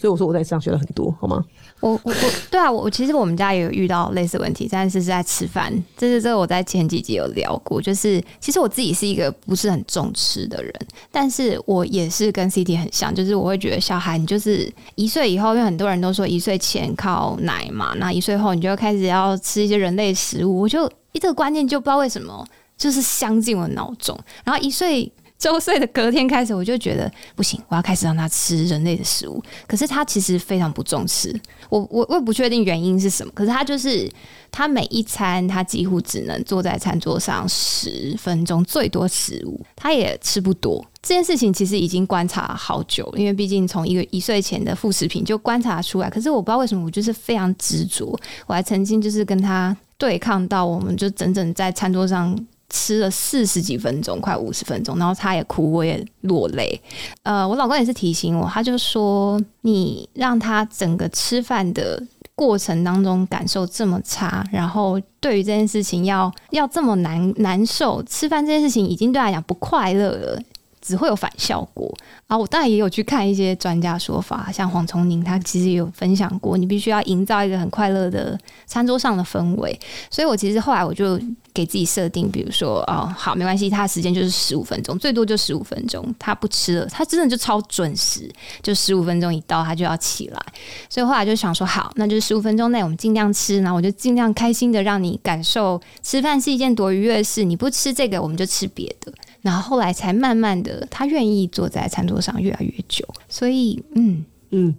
[0.00, 1.44] 所以我说我在上学了很多，好吗？
[1.80, 2.14] 我我我，
[2.52, 10.72] 对啊，我其实我们家也有遇到类似问题，但是是在吃饭，这是这个我在前几集有聊过，就是其实我自己是一个不是很重吃的人，
[11.10, 22.46] 但是我也是跟 CT 很像，就是我会觉得小孩你就是一岁以后，因为很多人都说一岁前靠奶嘛，那一岁后你就开始要吃一些人类食物，我就一这个观念就不知道为什么。
[22.78, 25.10] 就是镶进我脑中，然后一岁
[25.48, 29.42] 周岁的隔天开始，我就觉得不行，我要开始让他吃人类的食物。
[29.66, 31.32] 可是他其实非常不重视，
[31.68, 33.32] 我我我也不确定原因是什么。
[33.34, 34.10] 可是他就是
[34.50, 40.84] 他每一餐他几乎只能坐在餐桌上十分钟，最多食物他也吃不多。
[41.00, 46.10] 这件事情其实已经观察好久，因为毕竟从一个一岁前的副食品就观察出来。
[46.10, 48.18] 可是我不知道为什么，我就是非常执着。
[48.46, 52.36] 我还曾经就是跟他对抗到，我们就整整在餐桌上
[52.70, 56.80] 吃了四十几分钟，快五十分钟，然后他也哭，我也落泪。
[57.22, 62.02] 呃，我老公也是提醒我，他就说：“你让他整个吃饭的
[62.34, 70.40] 过程当中感受这么差，然后对于这件事情要要这么难难受，吃饭这件事情已经对他讲不快乐了。”
[70.88, 71.94] 只会有反效果
[72.28, 72.36] 啊！
[72.36, 79.78] 我当然也有去看一些专家说法，像黄崇宁他其实有分享过，你必须要营造一个很快乐的餐桌上的氛围。
[80.10, 81.20] 所以我其实后来我就
[81.52, 88.30] 给自己设定，比如说哦，好，没关系，他时间就是十五分钟，最多就十五分钟，他不吃了，他真的就超准时，
[88.62, 90.40] 就十五分钟一到他就要起来。
[90.88, 97.44] 所以后来就想说，好，那就是十五分钟内我们尽量吃，然后我就尽量开心的让你感受吃饭是一件多愉悦的事。
[97.44, 99.12] 你不吃这个，我们就吃别的。
[99.48, 104.74] 然后后来才慢慢的，他愿意坐在餐桌上越来越久，所以嗯嗯，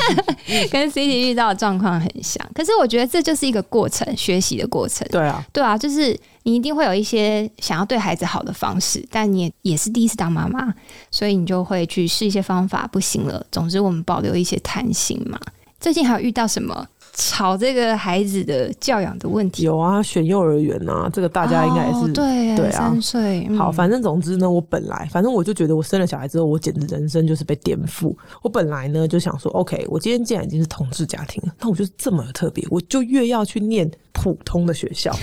[0.70, 2.46] 跟 C D 遇到的状况很像。
[2.54, 5.06] 可是我觉得这就是一个过程，学习的过程。
[5.10, 10.74] 对啊，对啊，就是你一定会有一些想要对孩子好的方式，但你也也是第一次当妈妈，
[11.10, 13.44] 所以你就会去试一些方法，不行了。
[13.50, 15.40] 总之，我们保留一些弹性嘛。
[15.78, 16.86] 最近还有遇到什么？
[17.20, 28.16] 吵这个孩子的教养的问题有啊，选幼儿园啊，这个大家应该也是对对啊，三岁好，反正总之呢，我本来反正我就觉得我生了小孩之后，我简直人生就是被颠覆。
[28.40, 35.14] 我本来呢就想说，OK，我今天既然已经是同志家庭了，那我就这么特别，我就越要去念普通的学校。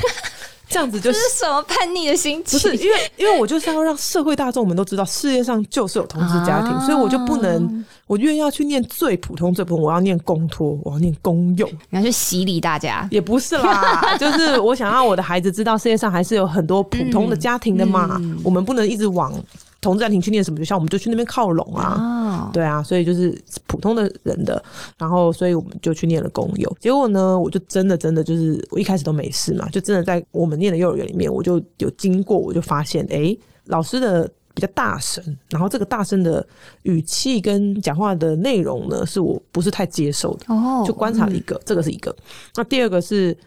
[0.70, 2.60] 这样子就是什么叛逆的心情？
[2.60, 19.34] 不是因为，因为我就是要让社会大众们都知道，世界上就是有同志家庭，所以我就不能，我越要去念最普通、最普通，我要念公托，我要念公用，你要去洗礼大家，也不是啦， 就是我想要我的孩子知道，世界上还是有很多普通的家庭的嘛，我们不能一直往。
[19.80, 22.50] 同志家庭去念什么学校，我们就去那边靠拢啊。
[22.54, 24.64] 对啊，所以就是普通的人的，
[24.98, 26.78] 然后所以我们就去念了公幼。
[26.80, 33.36] 结果呢，我就真的真的就是我一开始都没事嘛，就真的在我们念的幼儿园里面，我就有经过，我就发现，哎，
[33.66, 36.46] 老师的比较大声，然后这个大声的
[36.84, 40.46] 语气跟讲话的内容呢，是我不是太接受的。
[40.54, 42.16] 哦，就观察了一个，这个是一个。
[42.56, 43.38] 那第二个是。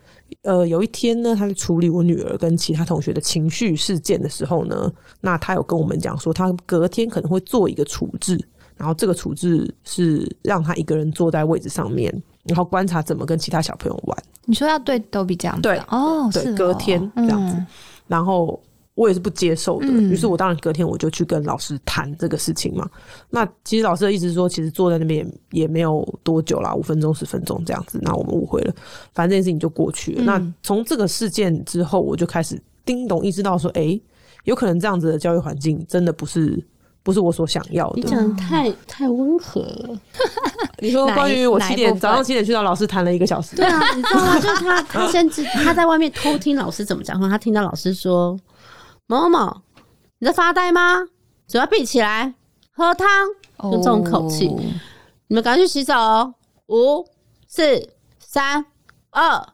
[0.42, 4.90] 呃，有一天呢，他在处理我女儿跟其他同学的情绪事件的时候呢，
[5.20, 8.38] 那他有跟我们讲说，他隔天可能会做一个处置，
[8.76, 12.10] 然后这个处置是让他一个人坐在位置上面，
[12.44, 14.18] 然后观察怎么跟其他小朋友玩。
[14.44, 17.56] 你说要对都比这样对哦，对，隔天这样子，
[18.06, 18.60] 然后。
[19.00, 22.86] 我也是不接受的，于是我当然隔天我就去跟老师谈这个事情嘛。
[23.30, 27.98] 那其实老师的意思是说，其实坐在那边也没有多久啦，五分钟、十分钟这样子。
[28.02, 28.74] 那我们误会了，
[29.14, 30.24] 反正这件事情就过去了。
[30.24, 33.98] 那从这个事件之后，我就开始叮咚意识到说，哎，
[34.44, 36.62] 有可能这样子的教育环境真的不是
[37.02, 38.02] 不是我所想要的。
[38.02, 39.98] 你讲的太太温和了。
[40.80, 44.38] 你说关于我七点早上七点去到老师谈了一个小时，对啊，你知道吗？
[44.38, 45.26] 就是他他先
[45.64, 48.38] 他在外面偷听老师怎么讲话，他听到老师说。
[49.10, 49.62] 某某，
[50.20, 51.00] 你在发呆吗？
[51.48, 52.32] 嘴巴闭起来，
[52.70, 53.08] 喝汤，
[53.68, 54.46] 就这种口气。
[55.26, 55.92] 你们赶快去洗手，
[56.68, 57.04] 五、
[57.48, 57.88] 四、
[58.20, 58.64] 三、
[59.10, 59.44] 二，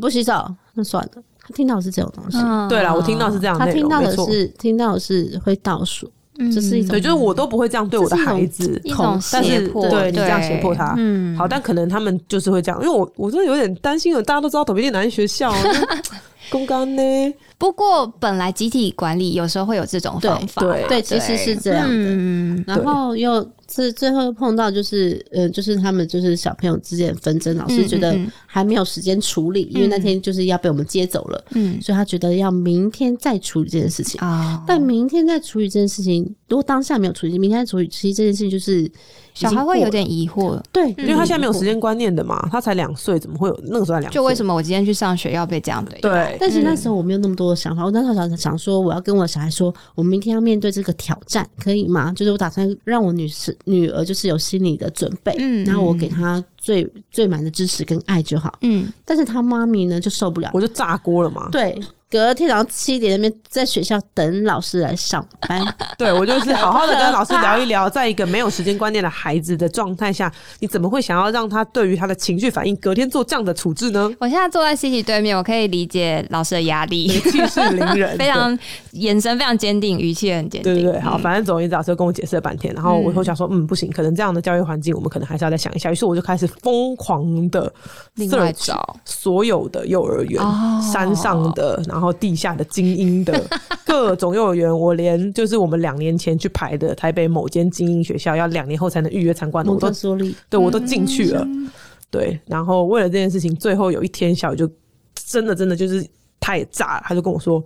[0.00, 1.22] 不洗手那算了。
[1.38, 3.56] 他听到是这种东西，对了，我听到是这样。
[3.56, 6.10] 他听到的是听到的是会倒数，
[6.52, 14.20] 这是一种，对，就是我都不会这样对我的孩子，一种胁迫，对你这样胁迫他，嗯，好，但可能他们就是会这样，因为我我真的有点担心了。
[14.20, 15.54] 大家都知道，躲避电男学校。
[16.54, 17.34] 公干呢？
[17.58, 22.64] 不过本来集体管理有时候会有这种方法，对对，其实是这样的。
[22.64, 23.44] 然后又
[23.82, 34.62] 是最后又碰到，就是呃，就是他们就是小朋友之间的纷争，老师觉得还没有时间处理，因为那天就是要被我们接走了，嗯，所以他觉得要明天再处理这件事情啊。
[34.66, 38.90] 但明天再处理这件事情，如果当下没有处理，明天再处理，其实这件事情就是。
[39.34, 44.08] 小孩会有点疑惑，对，因为他现在没有时间观念的嘛，他才两岁，怎么会有那个时候两？
[44.12, 45.98] 就为什么我今天去上学要被这样对？
[46.00, 52.12] 对，但是那时候我没有那么多的想法，我那时候想想说，我要跟我小孩说，我明天要面对这个挑战，可以吗？
[52.12, 61.78] 就是我打算让我女士女儿就是有心理的准备，嗯，然后我给她最最满的支持跟爱就好，嗯，但是她妈咪呢就受不了，我就炸锅了嘛，对。
[62.14, 65.60] 隔天早上七点那边在学校等老师来上班，
[65.98, 74.08] 对我就是好好的跟老师聊一聊，在一个没有时间观念的孩子的状态下，你怎么会想要让他对于他的情绪反应隔天做这样的处置呢？
[74.20, 78.56] 我现在坐在 C T 对面，我可以理解老师的压力，气势凌人， 非常
[78.92, 80.72] 眼神非常坚定，语气很坚定。
[80.72, 85.90] 对对对，好，反正总之老师跟我解释了半天，然后我我想说，嗯，不行，可能这样的教育环境，我们可能还是要再想一下。
[85.90, 87.74] 于是我就开始疯狂的
[88.14, 90.40] 另外找所有的幼儿园，
[90.80, 92.03] 山上的，然后。
[92.04, 93.42] 后地下的精英的
[93.86, 99.90] 各种幼儿园，我连就是我们两年前去排的台北某间精英学校，要两年后才能预约参观的，我都
[100.50, 101.46] 对我都进去了。
[102.10, 104.70] 对，然后为了这件事情，最后有一天小雨就
[105.14, 106.06] 真的真的就是
[106.38, 107.64] 他也炸了，他就跟我说：“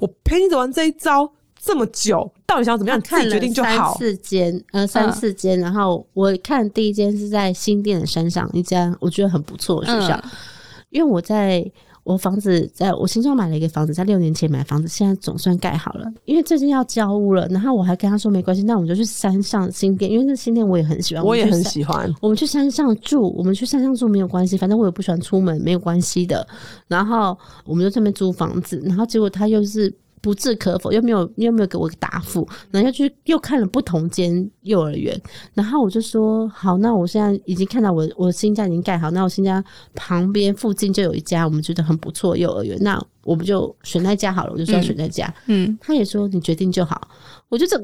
[0.00, 3.00] 我陪你走完这一招这么久，到底想怎么样？
[3.02, 10.22] 自己决定就好。”三四间，呃，三四间，然后我看第一间是在新店的山上一家，我觉得很不错的学校，
[10.90, 11.70] 因为我在。
[12.02, 16.10] 我房子在我新庄买了一个房子，在六年前买房子，现在总算盖好了。
[16.24, 22.12] 因为最近要交屋了，然后我还跟他说没关系，那我们就去山上新店，因为那新店我也很喜欢，我也很喜欢。
[22.20, 26.46] 我们去山上住，我们去山上住没有关系，反正我也不喜欢出门，没有关系的。
[26.88, 29.92] 然后我们就这边租房子，然后结果他又是。
[30.20, 35.18] 不置可否，又没有又没有给我答复，然后又去又看了不同间幼儿园，
[35.54, 45.32] 然后我就说好，那我现在已经看到我我新家已经盖好，那我新家旁边附近就有一家我们觉得很不错幼儿园，那我们就选那家好了，我就说选那家。
[45.46, 47.08] 嗯，他也说你决定就好，
[47.50, 47.78] 我就这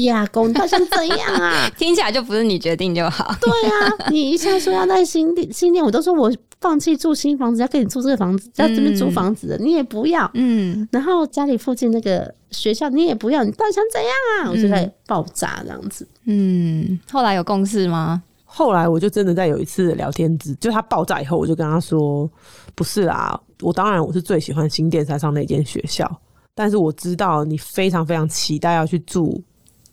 [0.00, 1.70] 呀，公他想怎样啊？
[1.78, 3.34] 听起来就不是你决定就好。
[3.40, 6.30] 对啊，你一下说要在新店新店，我都说我。
[6.60, 10.30] 放弃住新房子，要跟你住这个房子，在这边租房子的，你也不要。
[10.34, 14.48] 嗯，然后家里附近那个学校你也不要，你到底想怎样啊？
[14.48, 16.06] 我就在爆炸这样子。
[16.26, 18.22] 嗯，后来有共识吗？
[18.44, 22.30] 后来我就真的在有一次聊天之，就他爆炸以后，我就跟他说
[22.76, 26.08] ：“不是啦，我当然我是最喜欢新店山上那间学校，
[26.54, 29.42] 但是我知道你非常非常期待要去住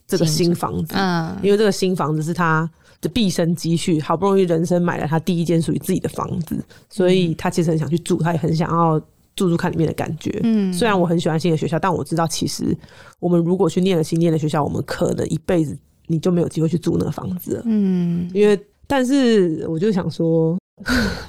[0.08, 2.70] 这个新房子，嗯，因为这个新房子是他。”
[3.02, 9.00] 的毕生积蓄，好不容易人生买了他第一间属于自己的房子，所以他其实很想去住，他也很想要
[9.38, 10.38] 住住看里面的感觉。
[10.44, 12.78] 嗯，虽然我很喜欢新的学校，但我知道其实
[13.22, 17.64] 我们如果去念了新念的学校，我们可能一辈子你就没有机会去住那个房子了。
[17.68, 20.58] 嗯，因为但是我就想说，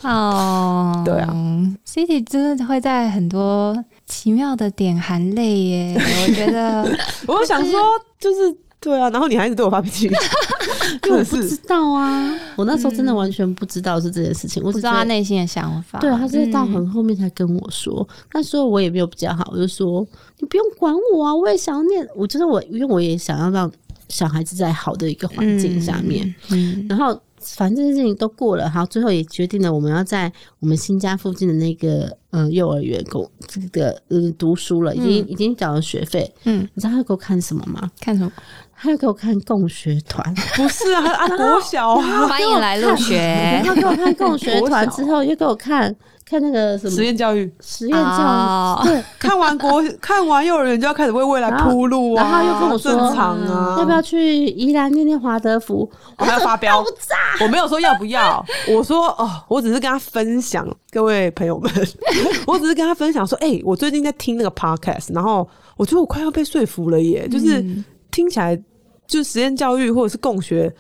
[0.03, 1.33] 哦， 对啊
[1.87, 3.77] ，City 真的会在很多
[4.11, 5.95] 奇妙的点含泪耶。
[5.97, 6.83] 我觉得，
[7.27, 7.81] 我想说
[8.19, 8.55] 就是。
[8.83, 10.07] 对啊，然后你还一直对我发脾气，
[11.05, 15.99] 因为我不知道啊，我那时候真的完全不知道是这件事情，我不知道他内心的想法。
[15.99, 20.01] 对，他是到很后面才跟我说，那时候我也没有比较好，我就说
[20.39, 23.71] 你不用管我啊，我也想念，我觉得我因为我也想要让
[24.09, 27.21] 小孩子在好的一个环境下面，嗯，然后
[27.57, 37.91] 反正这件事情都过了，好，最后也决定了我们要在我们新家附近的那个呃幼儿园工这个嗯读书了，已经已经缴了学费，嗯，你知道他给我看什么吗？
[38.01, 38.33] 看什么？
[38.83, 43.63] 他又给我看共学团，不是啊，啊， 国小啊，欢迎来入学。
[43.65, 45.95] 他给我看共学团之后，又给我看
[46.31, 48.87] 看那个什么实验教育，实验教育。
[48.87, 52.23] 对， 看完国，看完幼儿园就要开始为未来铺路啊。
[52.25, 55.91] 然后又跟我说，正常啊，要不要去宜兰念念华德福？
[56.19, 56.85] 我还要发飙，
[57.41, 61.71] 我没有说要不要， 我说哦，我只是跟他分享，各位朋友们，
[62.47, 67.65] 我只是跟他分享说，哎，我最近在听那个 podcast，然后我觉得我快要被说服了耶，就是
[68.11, 68.61] 听起来。
[69.07, 70.73] 就实验教育或者是共学，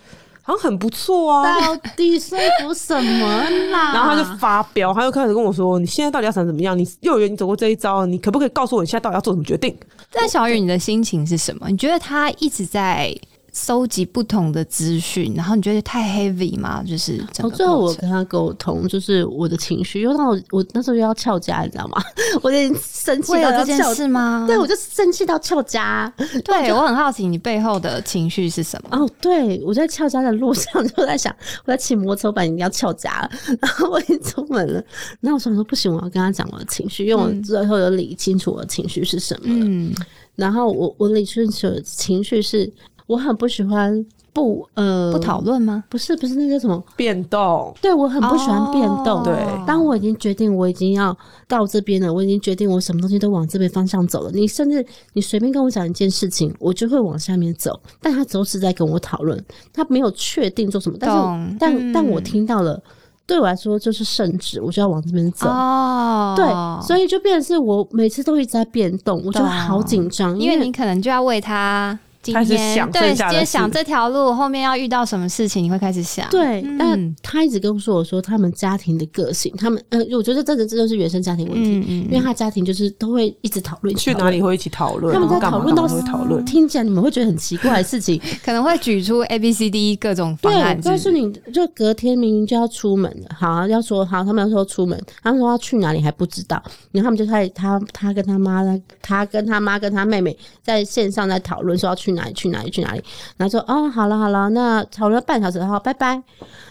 [0.50, 1.60] 好像很不错啊。
[1.60, 3.92] 到底说服什么啦？
[3.94, 6.76] 然后他就发飙，他就开始跟我说：“你现在到底要想怎么样？
[6.78, 9.76] 你幼儿园你走过这一招，你可不可以告诉我你现在到底要做什么决定？”
[10.12, 11.68] 但小雨，你的心情是什么？
[11.68, 13.14] 你觉得他一直在？
[13.52, 16.82] 收集不同的资讯，然后你觉得太 heavy 吗？
[16.86, 17.22] 就是
[17.54, 22.02] 最后我跟他沟通，就是我的情绪，因为我我那时候又要翘家，你知道吗？
[22.42, 24.44] 我有点生气到这件事吗？
[24.46, 26.12] 对，我就生气到翘家。
[26.44, 28.96] 对我很好奇，你背后的情绪是什么？
[28.96, 31.34] 哦，对我在翘家的路上就在想，
[31.66, 34.82] 我在骑摩托车，把你要翘家了， 然后我已经出门了。
[35.20, 39.46] 那我想说不行，我要跟他讲我的情绪，因为我最后有理清楚我的情绪是什么。
[39.46, 39.92] 嗯，
[40.36, 42.72] 然后我我理清楚情绪是。
[43.10, 45.82] 我很不喜欢不呃不讨论吗？
[45.88, 47.74] 不是不是那个什么变动？
[47.82, 49.24] 对我很不喜欢变动。
[49.24, 49.34] 对，
[49.66, 51.16] 当我已经决定我已经要
[51.48, 54.30] 到这边了，我已经决定我什么东西都往这边方向走了。
[54.32, 57.80] 你甚至你随便跟我讲一件事情，我就会往下面走。
[58.00, 60.96] 但他总是在跟我讨论，他没有确定做什么。
[61.00, 62.80] 但是但但我听到了，
[63.26, 65.48] 对我来说就是圣旨，我就要往这边走。
[65.48, 66.46] 哦，对，
[66.86, 71.98] 所以就变成是我每次都一直在变动，我就好紧张，因为你可能就要为他。
[72.32, 76.28] 开始想对，今天想这条路后面要遇到什么事情，你会开始想。
[76.28, 90.78] 对，但他一直跟我说我说他们家庭的个性，他们呃，我觉得这这这就是原生家庭问题，因为他家庭就是都会一直讨论，去哪里会一起讨论，他们在讨论到讨论，听起来你们会觉得很奇怪的事情， 可能会举出 A B C D 各种方案。
[90.84, 98.62] 但是你就隔天明明就要出门了，好要说好，他们要说出门，他们说要去哪里还不知道，然后他们就开始他他跟他妈
[99.00, 103.02] 他跟他妈跟他妹妹在线上在讨论说要去哪里去哪里去哪里。
[103.36, 106.22] 然后说哦，好了好了，那讨论半小时，后，拜拜。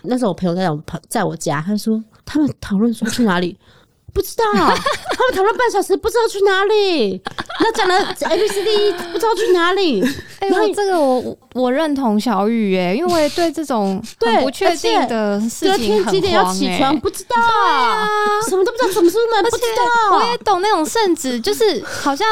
[0.03, 3.57] 那时候我朋友在我旁，在我家，他说他们讨论说去哪里，
[4.13, 7.21] 不知道，他们讨论半小时， 不知道去哪里。
[7.61, 10.01] 那讲了 A B C D，不知道去哪里。
[10.39, 18.07] 哎，呦，这个我我认同小雨哎，因为对这种对不确定的事情几点要起床，不知道啊，
[18.47, 20.17] 什么都不知道，什么时候门不知道。
[20.17, 22.25] 我也懂那种圣旨，就是好像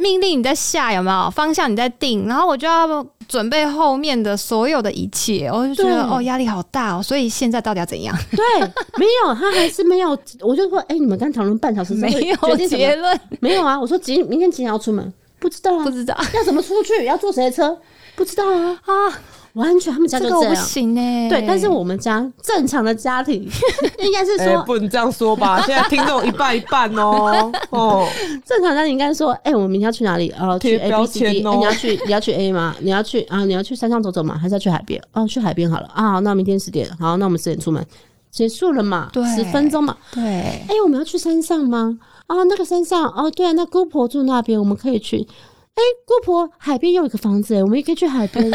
[0.00, 3.06] 命令你在下，有没有方向你在定，然后我就要。
[3.30, 8.12] 准备后面的所有的一切，我就觉得哦压力好大哦，所以现在到底要怎样？
[8.32, 8.60] 对，
[8.96, 10.10] 没有，他还是没有。
[10.40, 13.78] 我就说，哎，你们刚讨论半小时，没有结论，没有啊。
[13.78, 15.12] 我说几明天几点要出门？
[15.38, 17.78] 不知道啊，不知道要怎么出去，要坐谁的车？
[18.16, 19.18] 不知道啊啊。
[19.54, 20.54] 完全，他们家就这样。
[20.54, 21.28] 不行哎。
[21.28, 23.42] 对，但是我们家正常的家庭
[24.02, 25.60] 应该是说，不能这样说吧？
[25.66, 27.50] 现在听众一半一半哦。
[27.70, 28.08] 哦，
[28.44, 30.32] 正常家庭应该说，哎，我们明天要去哪里？
[30.38, 31.38] 哦，去 A B C D。
[31.40, 32.74] 你要去，你要去 A 吗？
[32.80, 33.44] 你要去啊？
[33.44, 34.38] 你要去山上走走吗？
[34.38, 35.02] 还是要去海边？
[35.12, 36.18] 哦，去海边好了啊。
[36.20, 37.84] 那明天十点，好，那我们十点出门，
[38.30, 39.10] 结束了嘛？
[39.12, 39.96] 对，十分钟嘛。
[40.12, 40.22] 对。
[40.22, 41.98] 哎，我们要去山上吗？
[42.26, 45.26] 啊，那个山上哦，对啊，那姑婆住那边，我们可以去。
[45.74, 48.50] 哎，姑婆海边有一个房子，哎，我们也可以去海边。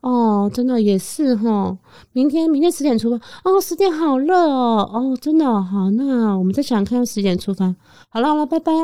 [0.00, 1.76] 哦，真的也是哈。
[2.12, 4.88] 明天明天十点出发哦，十点好热哦。
[4.92, 7.74] 哦，真的好，那我们再想看要十点出发。
[8.08, 8.72] 好了好了，拜拜。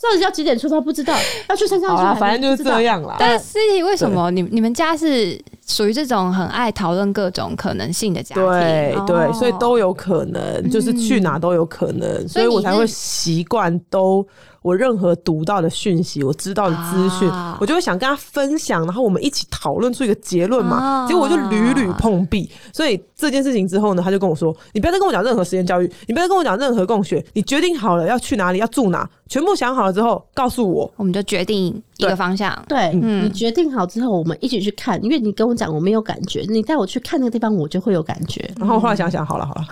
[0.00, 0.80] 到底要几点出发？
[0.80, 1.12] 不知道，
[1.48, 2.20] 要去山上去。
[2.20, 3.16] 反正就是这样啦。
[3.18, 5.36] 但 City 为什么你你们家是
[5.66, 8.44] 属于这种很爱讨论各种可能性的家庭？
[8.44, 14.24] 对对，所以都有可能，就是去哪都有可能，所以我才会习惯都。
[14.62, 17.30] 我任何读到的讯息，我知道的资讯，
[17.60, 21.06] 我就会想跟他分享，然后我们一起讨论出一个结论嘛。
[21.06, 32.56] 结果我就屡屡碰壁，所以这件事情之后呢，他就跟我说：“你不要再跟我讲任何实验教育，你不要再跟我讲任何共学，你决定好了要去哪里，要住哪，全部想好了之后告诉我，我们就决定一个方向。
[32.68, 38.50] 对，你决定好之后，我们一起去看，因为你跟我讲我没有感觉，你带我去看那个地方，我就会有感觉。
[38.58, 39.64] 然后后来想想，好了好了。”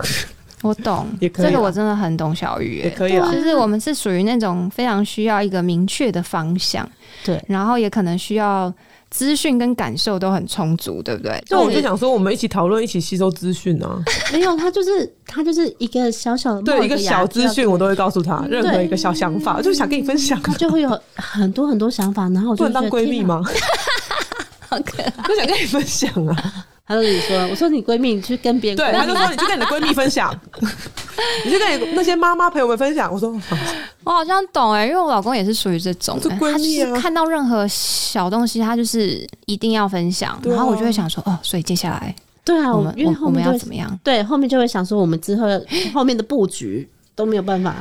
[0.63, 3.31] 我懂，这个我真的很懂小雨，也可以啊。
[3.31, 6.87] 就是我们是属于那种非常需要一个明确的方向，
[7.23, 8.73] 对，然后也可能需要
[9.11, 11.41] 资讯跟感受都很充足，对不对？
[11.49, 14.03] 那我就想说，我们一起讨论，一起吸收资讯啊。
[14.33, 23.43] 没有，他就是他就是一个小小的，对，一个小资讯，我都会告诉他任何一个小想法，就想跟你分享，他就会有很多很多想法，然后我就当闺蜜吗？
[24.69, 26.65] 好可爱，就想跟你分享啊。
[26.87, 30.33] 他就跟你说：“我说你闺蜜，你去跟别人。”对，她就说：“你去跟你的闺蜜分享，
[31.43, 33.29] 你去跟你那些妈妈朋友们分享。”我说：
[34.05, 40.39] “我好像懂哎，因为我老公也是属于这种，闺蜜啊，看到任何小东西，他就是一定要分享。
[40.45, 42.15] 然后我就会想说：哦，所以接下来，
[42.45, 43.99] 对啊，我们因为后面要怎么样？
[44.01, 45.45] 对，后面就会想说，我们之后
[45.93, 47.75] 后面的布局都没有办法。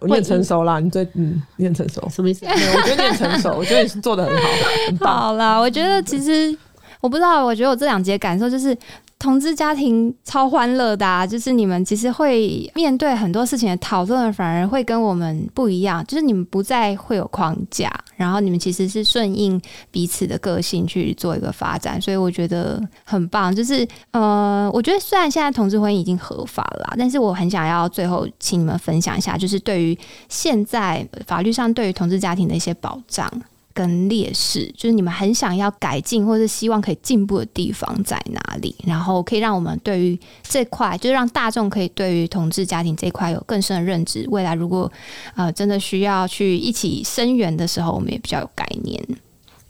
[0.00, 2.46] 你很成熟啦，你最嗯，你很成熟，什么意思？
[2.46, 4.42] 我觉得你很成熟，我觉得你是做的很好，
[4.88, 5.14] 很棒。
[5.14, 6.56] 好啦，我觉得其实。
[7.00, 8.76] 我不知道，我觉得我这两节感受就是，
[9.18, 23.54] 同志家庭超欢乐的，就是你们其实会面对很多事情的讨论，反而会跟我们不一样，就是你们不再会有框架，然后你们其实是顺应彼此的个性去做一个发展，所以我觉得很棒。
[23.54, 33.30] 就是呃，我觉得虽然现在同志婚姻已经合法了，但是我很想要最后请你们分享一下，就是对于现在法律上对于同志家庭的一些保障。
[33.76, 38.74] 跟劣势，就是你们很想要改进或者希望可以进步的地方在哪里？
[38.86, 44.26] 然后可以让我们对于这块，就是让大众可以对于同志家庭这块有更深的认知。
[44.30, 44.90] 未来如果
[45.34, 49.06] 呃真的需要去一起声援的时候，我们也比较有概念。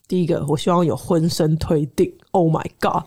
[0.06, 2.12] 第一个，我希望有婚生推定。
[2.30, 3.02] Oh my god！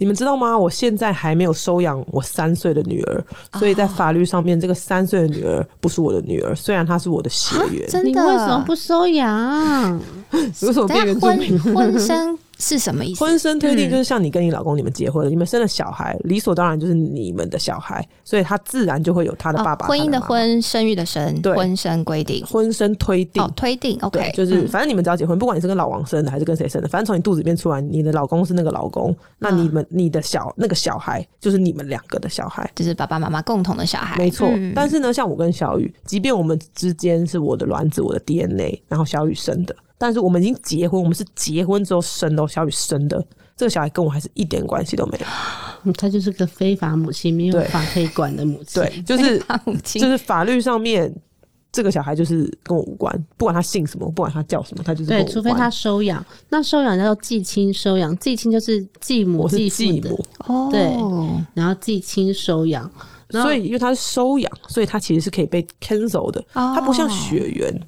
[0.00, 0.56] 你们知道吗？
[0.58, 3.22] 我现在还没有收养我三岁的女儿，
[3.58, 7.86] 所以在法律上面，这个三岁的女儿不是我的女儿，虽然她是我的血缘。
[7.86, 8.22] 真的？
[8.22, 10.00] 你为什么不收养？
[10.32, 11.60] 为什么变原住民？
[11.60, 12.38] 婚生。
[12.60, 13.24] 是什么意思？
[13.24, 19.86] 婚生推定就是像你跟你老公你们结婚了，你们生了小孩，理所当然就是你们的小孩，所以他自然就会有他的爸爸。
[19.86, 23.98] 婚姻的婚，生育的生，婚生规定，婚生推定，哦推定。
[24.02, 34.16] OK，就是反正你们只要结婚，不管你是跟老王生的还是跟谁生的，反正从你肚子里面出来，你的老公是那个老公，那你们你的小那个小孩就是你们两个的小孩，就是爸爸妈妈共同的小孩。
[34.18, 34.48] 没错。
[34.74, 39.74] 但是呢，像我跟小雨，即便我们之间是我的卵子，我的 DNA，然后小雨生的。
[40.00, 43.22] 但是我们已经结婚，我们是结婚之后生的，小雨生的
[43.54, 45.20] 这个小孩跟我还是一点关系都没
[45.84, 49.38] 有，他就是个非法母亲，没有法可以管的母亲，对，就是
[49.82, 51.14] 就是法律上面
[51.70, 60.10] 这个小孩就是跟我无关，不管他姓什么，不管他叫什么，他就是对，除非他收养，那收养叫做继亲收养，继亲就是继母继父的，
[60.46, 60.80] 哦，对，
[61.52, 62.90] 然后继亲收养，
[63.28, 67.82] 所以因为他是收养，所以他其实是可以被 cancel 的，他不像血缘。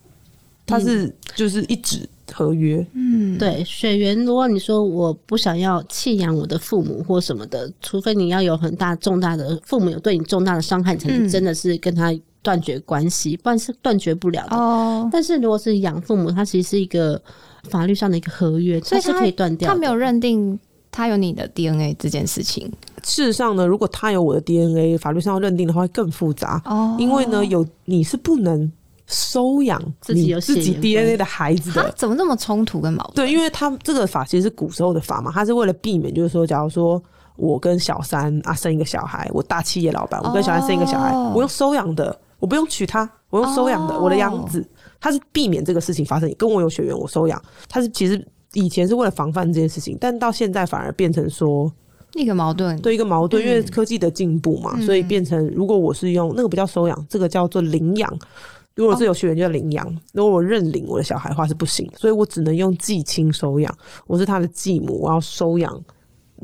[0.67, 4.19] 他是就是一纸合约，嗯，对，血缘。
[4.25, 14.57] 如果你说我不想要弃养我的父母或什么的，除非你要有很大重大的父母有对你重大的伤害，才能真的是跟他断绝关系，不然是断绝不了的。
[14.57, 17.21] 哦，但是如果是养父母，他其实是一个
[17.65, 19.69] 法律上的一个合约，所以是可以断掉。
[19.69, 20.59] 他没有认定
[20.91, 22.73] 他有你的 DNA 这件事情。
[23.05, 26.63] 事实上呢，如果他有我的 DNA，法律上要认定的话会更复杂。
[26.65, 28.71] 哦，因为呢，有你是不能
[29.13, 31.93] 收养自己自己 DNA 的孩子的。
[31.97, 33.27] 怎么这么冲突跟矛盾？
[33.27, 37.01] 对，因为他这个法其实是古时候的法嘛，他是为了避免，就是说，假如说。
[37.37, 44.65] 我跟小三啊生一个小孩，我大企业老板，我跟小三生一个小孩，我用收养的，我不用娶她，我用收养的，我的养子，
[45.01, 51.73] 他是避免这个事情发生，跟我有血缘，我收养，他是其实以前是为了防范这件事情，但到现在反而变成说
[52.13, 58.19] 一个矛盾，对一个矛盾，因为科技的进步嘛，所以变成如果我是用那个不叫收养，这个叫做领养，
[58.75, 63.75] 如果是有血缘就要领养，如果我认领我的小孩的话是不行，所以我只能用继亲收养，
[64.07, 65.85] 我是他的继母，我要收养。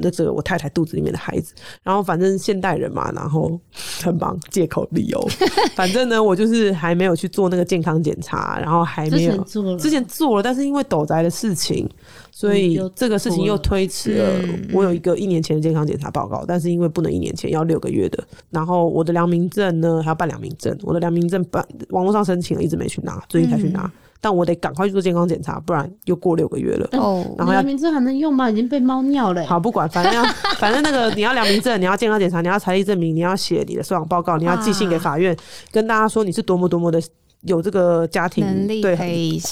[0.01, 3.59] 那这个我太太肚子里面的孩子，然后反正现代人嘛，然后
[4.03, 5.21] 很忙借口理由，
[5.75, 9.45] 反正呢，我就是还没有去做那个健康检查，然后还没有
[9.77, 11.89] 之前做了，但是因为斗宅的事情，
[12.31, 14.29] 所以这个事情又推迟了。
[14.73, 18.23] 我有一个一年前的健康检查报告，但是因为不能一年前，要六个月的。
[18.51, 23.91] 然后我的良民证呢还要办良民证，我的良民证办网络上申请了，一直没去拿，最近才去拿。
[24.21, 26.89] 但我得赶快去做健康检查，不然又过六个月了。
[26.93, 28.51] 哦，然后良民证还能用吗？
[28.51, 29.47] 已经被猫尿了。
[29.47, 30.25] 好，不管，反正要，
[30.59, 35.37] 反正那个你要良民证，你要健康检查，你要财力证明，你要写你的收养报告，你要寄信给法院，
[35.71, 37.01] 跟大家说你是多么多么的
[37.43, 38.97] 有这个家庭能力，对，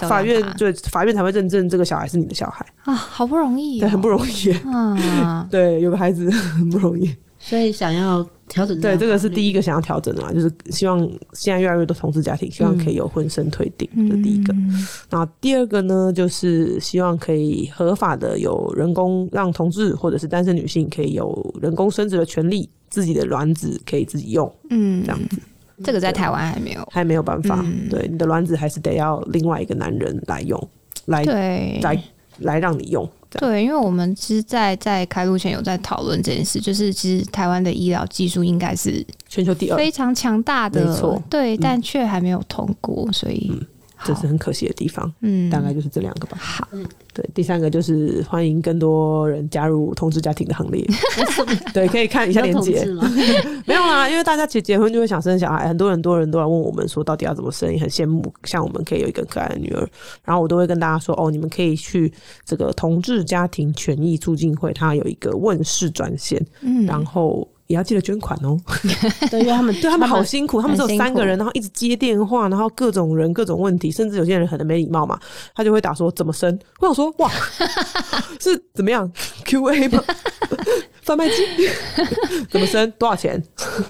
[0.08, 8.26] 法院对法院才会认证这个小孩是你的小孩啊，好不容易，对，很不容易啊， 对，有个孩子 很不容易，所以想要。
[8.49, 11.01] 调整对，这个是第一个想要调整的嘛，就是希望
[11.32, 14.55] 现在越来越多同志家庭希望可以有婚生退订，这第一个。
[15.11, 25.38] 然后第二个呢，就是希望可以合法的有人工让同志或者是单身女性可以有人工生殖的权利，自己的卵子可以自己用，嗯，这样子。
[25.84, 27.62] 这个在台湾还没有，还没有办法。
[27.90, 30.68] 对，你的卵子还是得要另外一个男人来用，
[31.05, 32.03] 来对来
[32.38, 33.07] 来让你用。
[33.39, 43.53] 对，因为我们其实，在在开路前有在讨论这件事，就是其实台湾的医疗技术应该是全球第二，非常强大的，没错，对，但却还没有通过，所以
[44.05, 45.12] 这是很可惜的地方。
[45.20, 46.36] 嗯，大概就是这两个吧。
[46.40, 46.68] 好。
[47.14, 50.86] 对，第三个就是欢迎更多人加入同志家庭的行列。
[51.72, 52.84] 对，可以看一下链接。
[53.64, 57.72] 没有啦，因为大家结结婚就会想生小孩，很多很多人都来问我们说，到底要怎么生？
[57.72, 59.88] 也很羡慕，像我们可以有一个可爱的女儿。
[60.24, 62.12] 然后我都会跟大家说，哦，你们可以去
[62.44, 66.44] 这个同志家庭权益促进会，它有一个问世专线。
[66.61, 67.49] 嗯，然后。
[67.68, 68.56] 也要记得捐款哦，
[69.30, 75.18] 对，因为他们 对他们好辛苦，他们只有三个人，然后一直接电话，然后各种人、各种问题，甚至有些人可能没礼貌嘛，
[75.54, 76.56] 他就会打说怎么生？
[76.80, 77.30] 我想说哇，
[78.40, 79.10] 是怎么样
[79.44, 80.02] ？Q A 吗？
[81.02, 81.34] 贩卖机？
[82.50, 82.88] 怎么生？
[82.98, 83.42] 多少钱？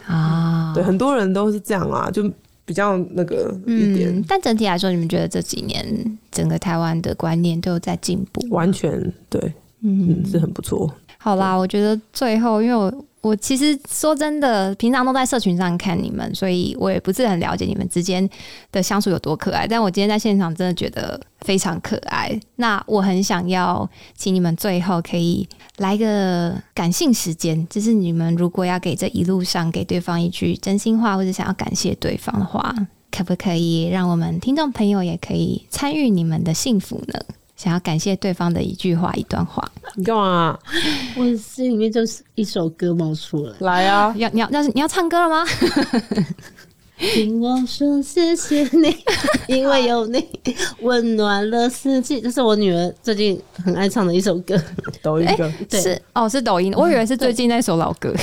[0.06, 2.22] 啊，对，很多人都是这样啊，就
[2.64, 4.24] 比较那个一点。
[4.26, 8.42] 但整体来说，你们觉得这几年整个台湾的观念都有在进步？
[8.50, 9.52] 完全对，
[9.82, 10.90] 嗯，是很不错。
[11.18, 12.90] 好啦，我觉得最后因为我。
[13.26, 18.28] 我其实说真的，平常都在社群上看你们，所以我也不是很了解你们之间
[18.70, 19.66] 的相处有多可爱。
[19.66, 22.38] 但我今天在现场真的觉得非常可爱。
[22.54, 25.48] 那我很想要请你们最后可以
[25.78, 32.72] 来个感性时间，就是你们如果要给这一路上给对方一句真心话，或者想要感谢对方的话，
[33.10, 37.18] 可不可以让我们听众朋友也可以参与你们的幸福呢？
[37.56, 40.58] 想要感谢对方的一句话、一段话，你干嘛？
[41.16, 43.54] 我心里面就是一首歌冒出来。
[43.60, 44.14] 来啊！
[44.18, 45.44] 要你要要是你要唱歌了吗？
[46.98, 48.96] 听我说谢谢你，
[49.48, 50.26] 因为有你
[50.80, 52.20] 温暖了四季。
[52.20, 54.58] 这是我女儿最近很爱唱的一首歌，
[55.02, 55.50] 抖音歌。
[55.70, 56.72] 是哦，是抖音。
[56.74, 58.14] 我以为是最近那首老歌。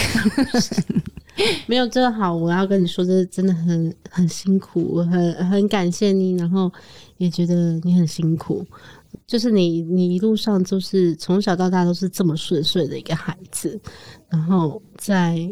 [1.65, 2.35] 没有，真的好。
[2.35, 6.71] 我要跟你说，这真的很很辛苦，我很很感谢你，然后
[7.17, 8.65] 也觉得你很辛苦。
[9.25, 13.79] 就是你，你一路上就是从小到大都是这么顺遂的一个孩子，
[14.29, 15.49] 然后在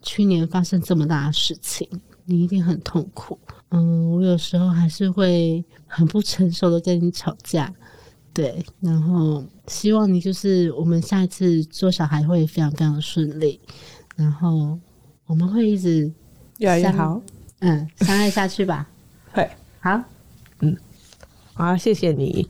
[0.00, 1.88] 去年发生这么大的事情，
[2.24, 3.38] 你一定很痛苦。
[3.70, 7.72] 嗯，我有时候还是会很不成熟的跟你吵架，
[8.32, 8.64] 对。
[8.80, 13.60] 然后希望你就是我们下一次做小孩会非常非常顺利，
[14.16, 14.78] 然后
[15.26, 16.10] 我们会一直
[16.58, 17.20] 越来越好，
[17.58, 18.88] 嗯，相爱下去吧。
[19.32, 19.46] 会
[19.80, 20.00] 好，
[20.60, 20.74] 嗯。
[21.58, 22.48] 啊，谢谢你，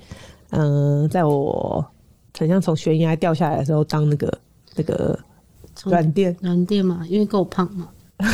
[0.51, 1.85] 嗯，在我
[2.39, 4.39] 很像从悬崖掉下来的时候，当那个
[4.77, 5.19] 那个
[5.85, 7.89] 软垫，软垫嘛，因为够胖嘛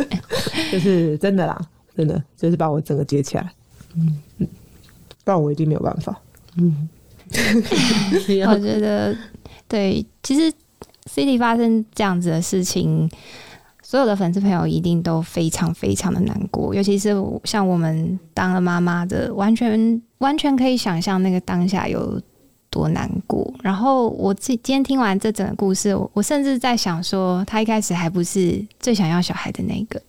[0.72, 1.60] 就是真的啦，
[1.94, 3.52] 真的就是把我整个接起来，
[3.94, 4.48] 嗯嗯，
[5.22, 6.18] 不然我一定没有办法，
[6.56, 6.88] 嗯，
[8.48, 9.14] 我觉得
[9.68, 10.50] 对，其实
[11.04, 13.08] City 发生这样子的事情。
[13.90, 17.12] 所有的粉丝朋友一定都非常非常的难过，尤其是
[17.42, 22.22] 像我们当了妈妈的，完全完全可以想象那个当下有
[22.70, 23.52] 多难过。
[23.64, 30.00] 然后我今今天听完这整个故事，我甚至在想说，他一开始还不是最想要小孩的那个，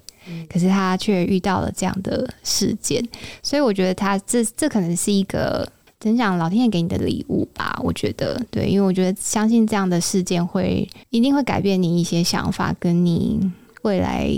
[0.47, 3.03] 可是他却遇到了这样的事件，
[3.41, 5.67] 所以我觉得他这这可能是一个。
[5.99, 6.36] 怎讲？
[6.36, 13.39] 老天爷给你的礼物吧，我觉得对，因为我觉得相信这样的事件会一定会改变你一些想法，跟你
[13.82, 14.29] 未来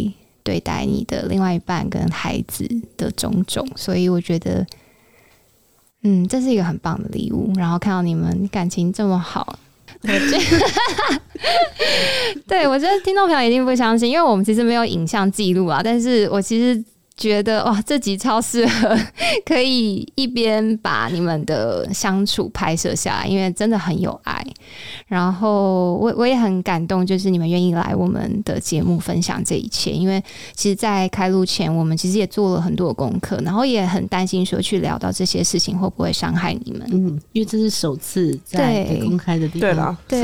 [0.44, 2.68] 对待你的另外一半跟孩子
[2.98, 4.66] 的种种，所以我觉得，
[6.04, 7.52] 嗯，这是一个很棒的礼物。
[7.56, 9.60] 然后看到你们感情这么好，
[12.48, 16.84] 对我觉得听众朋友一定不相信，因为我们其实没有影像记录啊，但是我其实。
[17.16, 18.98] 觉得哇，这集超适合，
[19.46, 24.44] 可以一边把你们的相处拍摄下来，因为真的很有爱。
[25.06, 29.92] 然后我我也很感动，就是你们愿意来我们的节目分享这一切。
[29.92, 30.22] 因为
[30.56, 36.82] 其实，在开录前，我们其实也做了很多功课，然后也很担心说去聊到这些事情会不会伤害你们。
[36.92, 40.22] 嗯，因为这是首次在公开的地方，对啦，对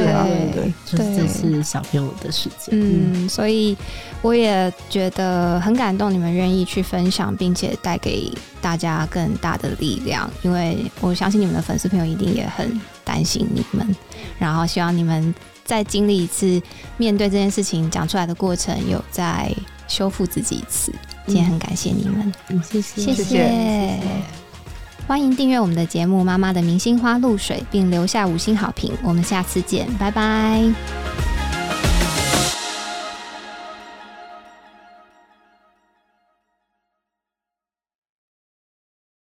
[0.54, 2.70] 对，就是这是小朋友的事情。
[2.72, 3.78] 嗯，所以
[4.24, 6.79] 我也觉得很感动，你们愿意去。
[6.82, 13.96] 分享，并且带给大家更大的力量，因为我相信你们的粉丝朋友一定也很担心你们，
[14.38, 16.62] 然后希望你们再经历一次
[16.98, 19.54] 面对这件事情讲出来的过程，有在
[19.88, 20.94] 修复自己一次。
[21.26, 24.00] 今天很感谢你们，谢谢谢谢，
[25.08, 28.92] 欢迎订阅我们的节目《妈妈的明星花露水》，并留下五星好评。
[29.04, 31.39] 我们下次见，拜拜。